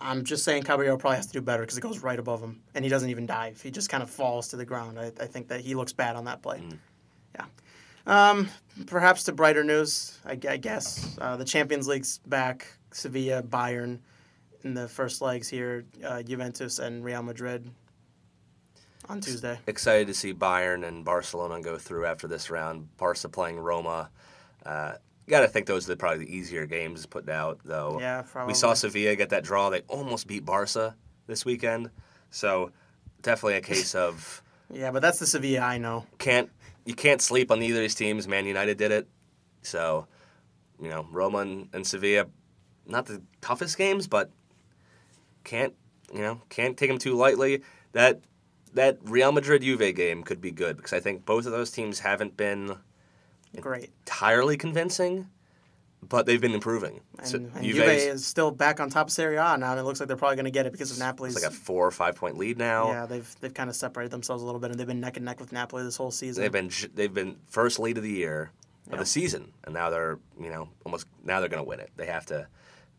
[0.00, 2.60] I'm just saying Caballero probably has to do better because it goes right above him,
[2.74, 3.60] and he doesn't even dive.
[3.60, 4.98] He just kind of falls to the ground.
[4.98, 6.62] I, I think that he looks bad on that play.
[7.34, 7.44] Yeah.
[8.06, 8.48] Um,
[8.86, 11.18] perhaps to brighter news, I, I guess.
[11.20, 12.66] Uh, the Champions League's back.
[12.92, 13.98] Sevilla, Bayern
[14.62, 17.70] in the first legs here, uh, Juventus and Real Madrid
[19.08, 19.58] on Tuesday.
[19.66, 22.94] Excited to see Bayern and Barcelona go through after this round.
[22.96, 24.10] Barca playing Roma.
[24.64, 24.94] Uh,
[25.28, 27.98] Got to think those are probably the easier games put out, though.
[28.00, 28.50] Yeah, probably.
[28.50, 28.74] We saw.
[28.74, 29.70] Sevilla get that draw.
[29.70, 30.96] They almost beat Barca
[31.28, 31.90] this weekend.
[32.30, 32.72] So
[33.22, 36.04] definitely a case of Yeah, but that's the Sevilla I know.
[36.18, 36.50] can't
[36.84, 38.26] you can't sleep on either of these teams.
[38.26, 39.08] Man United did it.
[39.62, 40.08] So,
[40.82, 42.26] you know, Roma and, and Sevilla,
[42.90, 44.30] not the toughest games, but
[45.44, 45.74] can't
[46.12, 47.62] you know can't take them too lightly.
[47.92, 48.20] That
[48.74, 52.00] that Real Madrid Juve game could be good because I think both of those teams
[52.00, 52.76] haven't been
[53.60, 53.90] Great.
[54.06, 55.26] entirely convincing,
[56.02, 57.00] but they've been improving.
[57.18, 59.82] And, So and Juve is still back on top of Serie A now, and it
[59.82, 61.34] looks like they're probably going to get it because of Napoli's.
[61.34, 62.90] It's like a four or five point lead now.
[62.92, 65.24] yeah, they've they've kind of separated themselves a little bit, and they've been neck and
[65.24, 66.42] neck with Napoli this whole season.
[66.42, 68.50] They've been they've been first lead of the year
[68.86, 68.98] of Yeah.
[69.00, 71.90] the season, and now they're you know almost now they're going to win it.
[71.96, 72.46] They have to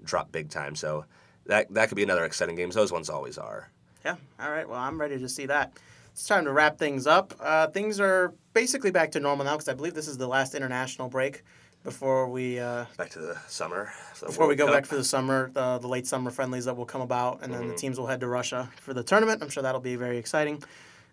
[0.04, 0.76] drop big time.
[0.76, 1.06] So
[1.46, 2.70] that that could be another exciting game.
[2.70, 3.70] Those ones always are.
[4.06, 4.16] Yeah.
[4.40, 4.68] All right.
[4.68, 5.74] Well, I'm ready to see that.
[6.14, 7.34] It's time to wrap things up.
[7.40, 10.56] Uh, things are basically back to normal now because I believe this is the last
[10.56, 11.44] international break
[11.84, 13.92] before we uh, Back to the summer.
[14.20, 14.76] the before we go Cup.
[14.76, 17.68] back for the summer, the, the late summer friendlies that will come about, and then
[17.68, 19.42] the teams will head to Russia for the tournament.
[19.42, 20.62] I'm sure that'll be very exciting.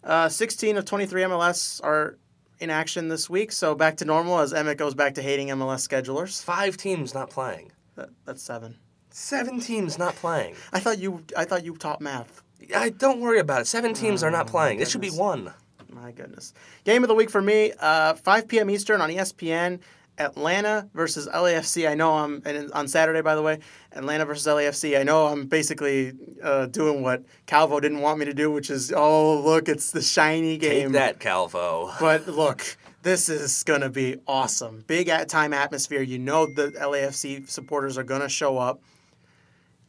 [0.05, 2.18] Uh, 16 of 23 MLS are
[2.59, 5.86] in action this week, so back to normal as Emmett goes back to hating MLS
[5.89, 6.43] schedulers.
[6.43, 7.70] Five teams not playing.
[7.99, 8.76] That, that's seven.
[9.11, 10.55] Seven teams not playing.
[10.72, 12.42] I thought you I thought you taught math.
[12.74, 13.66] I don't worry about it.
[13.66, 14.78] Seven teams are not Oh, playing.
[14.80, 15.53] It should be one.
[15.90, 16.55] My goodness.
[16.84, 18.70] Game of the week for me, uh, 5 p.m.
[18.70, 19.80] Eastern on ESPN.
[20.18, 21.88] Atlanta versus LAFC.
[21.88, 23.61] I know I'm and on Saturday, by the way.
[23.92, 24.99] Atlanta versus LAFC.
[24.99, 28.92] I know I'm basically uh, doing what Calvo didn't want me to do, which is
[28.94, 30.88] oh look, it's the shiny game.
[30.88, 31.92] Take that, Calvo.
[32.01, 32.76] But look,
[33.09, 34.84] this is going to be awesome.
[34.86, 36.02] Big at time atmosphere.
[36.02, 38.82] You know the LAFC supporters are going to show up.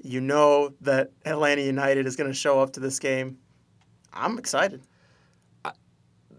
[0.02, 3.38] You know that Atlanta United is going to show up to this game.
[4.14, 4.82] I'm excited.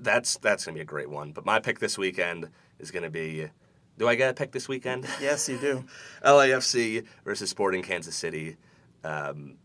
[0.02, 1.32] That's that's gonna be a great one.
[1.32, 3.50] But my pick this weekend is gonna be.
[3.98, 5.06] Do I get a pick this weekend?
[5.20, 5.84] Yes, you do.
[6.24, 8.56] LAFC versus Sporting Kansas City.
[9.04, 9.58] Um,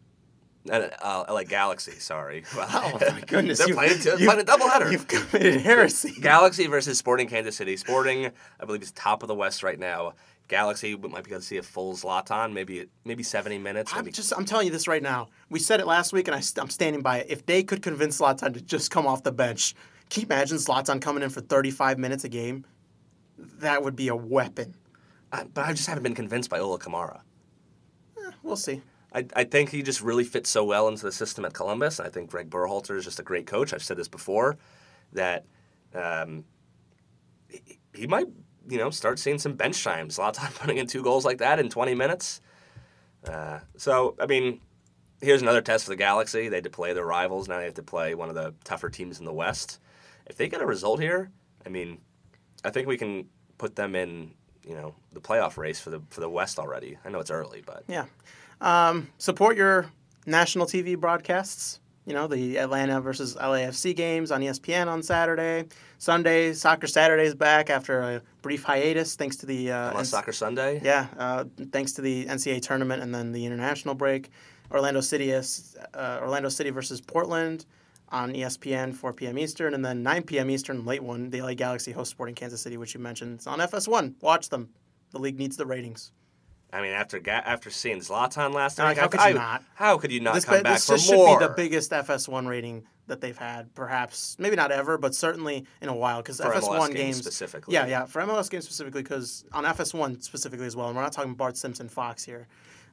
[0.70, 2.44] uh, uh, LA Galaxy, sorry.
[2.56, 3.60] Oh my goodness!
[3.60, 4.92] They're you've- playing, you've- playing a doubleheader.
[4.92, 6.14] You've committed heresy.
[6.22, 7.78] Galaxy versus Sporting Kansas City.
[7.78, 10.14] Sporting, I believe, is top of the West right now.
[10.48, 13.92] Galaxy might be able to see a full Zlatan, maybe maybe 70 minutes.
[13.96, 15.30] I'm just I'm telling you this right now.
[15.50, 17.28] We said it last week, and I, I'm standing by it.
[17.30, 19.74] If they could convince Zlatan to just come off the bench,
[20.12, 22.64] can you imagine Zlatan coming in for 35 minutes a game?
[23.38, 24.76] That would be a weapon.
[25.32, 27.22] I, but I just haven't been convinced by Ola Kamara.
[28.44, 28.82] We'll see.
[29.16, 32.02] I, I think he just really fits so well into the system at Columbus.
[32.02, 33.74] I think Greg Berhalter is just a great coach.
[33.74, 34.58] I've said this before,
[35.14, 35.46] that
[35.94, 36.44] um,
[37.48, 38.28] he, he might
[38.68, 40.18] you know start seeing some bench times.
[40.18, 40.52] A lot of time.
[40.60, 42.42] Putting in two goals like that in 20 minutes.
[43.26, 44.60] Uh, so I mean,
[45.22, 46.50] here's another test for the Galaxy.
[46.50, 47.48] They had to play their rivals.
[47.48, 49.80] Now they have to play one of the tougher teams in the West.
[50.26, 51.32] If they get a result here,
[51.66, 52.00] I mean,
[52.66, 54.34] I think we can put them in
[54.68, 56.98] you know the playoff race for the for the West already.
[57.06, 58.06] I know it's early, but Yeah.
[58.62, 59.92] Um, support your
[60.26, 61.80] national TV broadcasts.
[62.06, 65.66] You know, the Atlanta versus LAFC games on ESPN on Saturday.
[65.98, 69.72] Sunday, Soccer Saturday is back after a brief hiatus thanks to the.
[69.72, 70.80] Uh, Soccer Sunday.
[70.84, 74.30] Yeah, uh, thanks to the NCAA tournament and then the international break.
[74.72, 77.66] Orlando City is uh, Orlando City versus Portland
[78.10, 79.38] on ESPN 4 p.m.
[79.38, 80.50] Eastern, and then 9 p.m.
[80.50, 81.32] Eastern, late one.
[81.32, 83.36] The LA Galaxy host Sporting Kansas City, which you mentioned.
[83.36, 84.14] It's on FS1.
[84.22, 84.70] Watch them.
[85.12, 86.12] The league needs the ratings.
[86.76, 89.32] I mean, after ga- after seeing Zlatan last Like, week, how I- could you I-
[89.34, 89.64] not?
[89.76, 91.30] How could you not This, come back this for just more?
[91.30, 95.66] should be the biggest FS1 rating that they've had, perhaps maybe not ever, but certainly
[95.82, 96.18] in a while.
[96.22, 97.74] Because FS1 MLS games games specifically.
[97.76, 101.14] Yeah, yeah, for MLS games specifically, because on FS1 specifically as well, and we're not
[101.14, 102.48] talking Bart Simpson Fox here.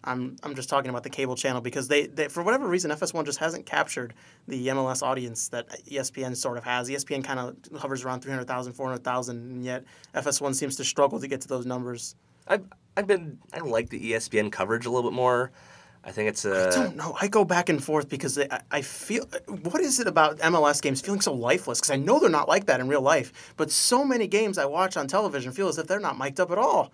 [0.04, 3.24] I'm I'm just talking about the cable channel because they, they for whatever reason FS1
[3.24, 4.14] just hasn't captured
[4.48, 6.88] the MLS audience that ESPN sort of has.
[6.90, 11.40] ESPN kind of hovers around 300,000, 400,000, and yet FS1 seems to struggle to get
[11.42, 12.16] to those numbers.
[12.48, 12.64] I've
[12.96, 15.50] I've been I like the ESPN coverage a little bit more.
[16.04, 16.66] I think it's a.
[16.68, 17.16] I don't know.
[17.20, 19.24] I go back and forth because I, I feel.
[19.62, 21.78] What is it about MLS games feeling so lifeless?
[21.80, 24.64] Because I know they're not like that in real life, but so many games I
[24.64, 26.92] watch on television feel as if they're not mic'd up at all.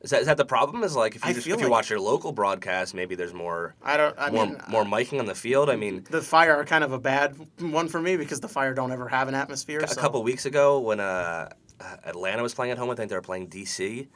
[0.00, 0.84] Is that, is that the problem?
[0.84, 3.74] Is like if you just, if you like- watch your local broadcast, maybe there's more
[3.82, 4.14] I don't.
[4.16, 5.68] I more mean, more miking on the field.
[5.68, 8.72] I mean, the Fire are kind of a bad one for me because the Fire
[8.72, 9.80] don't ever have an atmosphere.
[9.80, 11.48] a so- couple weeks ago when uh,
[11.80, 14.06] uh, Atlanta was playing at home, I think they were playing DC.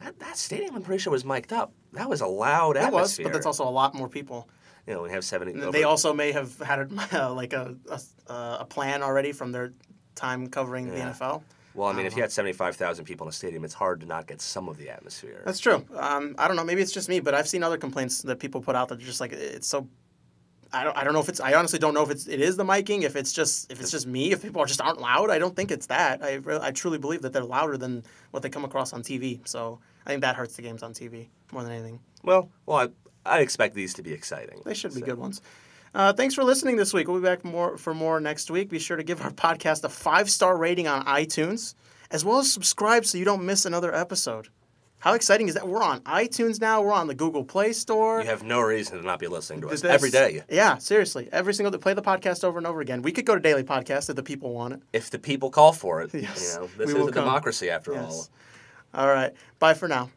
[0.00, 1.72] That, that stadium, I'm pretty sure, was mic'd up.
[1.92, 4.48] That was a loud It was, but that's also a lot more people.
[4.86, 5.60] you know we have seventy.
[5.60, 7.74] Over- They also may have had a, like a,
[8.28, 9.72] a a plan already from their
[10.14, 10.94] time covering Yeah.
[10.94, 11.42] the NFL.
[11.74, 14.00] Well, I mean, if you had seventy five thousand people in a stadium, it's hard
[14.00, 15.42] to not get some of the atmosphere.
[15.44, 15.84] That's true.
[15.96, 16.64] Um, I don't know.
[16.64, 19.04] Maybe it's just me, but I've seen other complaints that people put out that are
[19.04, 19.86] just like it's so.
[20.72, 20.96] I don't.
[20.96, 21.40] I don't know if it's.
[21.40, 22.26] I honestly don't know if it's.
[22.26, 23.02] It is the miking.
[23.02, 23.70] If it's just.
[23.72, 24.32] If it's just me.
[24.32, 25.30] If people are just aren't loud.
[25.30, 26.22] I don't think it's that.
[26.22, 26.34] I.
[26.34, 29.46] re- I truly believe that they're louder than what they come across on TV.
[29.48, 32.00] So I think that hurts the games on TV more than anything.
[32.22, 32.90] well, well,
[33.24, 34.60] I, I expect these to be exciting.
[34.64, 35.40] They should be good ones.
[35.94, 37.08] Uh, thanks for listening this week.
[37.08, 38.68] We'll be back more for more next week.
[38.68, 41.74] Be sure to give our podcast a five star rating on iTunes,
[42.10, 44.48] as well as subscribe so you don't miss another episode.
[45.00, 45.68] How exciting is that?
[45.68, 46.82] We're on iTunes now.
[46.82, 48.20] We're on the Google Play Store.
[48.20, 50.42] You have no reason to not be listening to us This- every day.
[50.50, 51.28] Yeah, seriously.
[51.30, 51.78] Every single day.
[51.78, 53.02] Play the podcast over and over again.
[53.02, 54.80] We could go to daily podcast if the people want it.
[54.92, 57.24] If the people call for it, Yes, you know, this is a come.
[57.24, 58.28] democracy after Yes.
[58.92, 59.02] all.
[59.02, 59.32] All right.
[59.60, 60.10] Bye for now.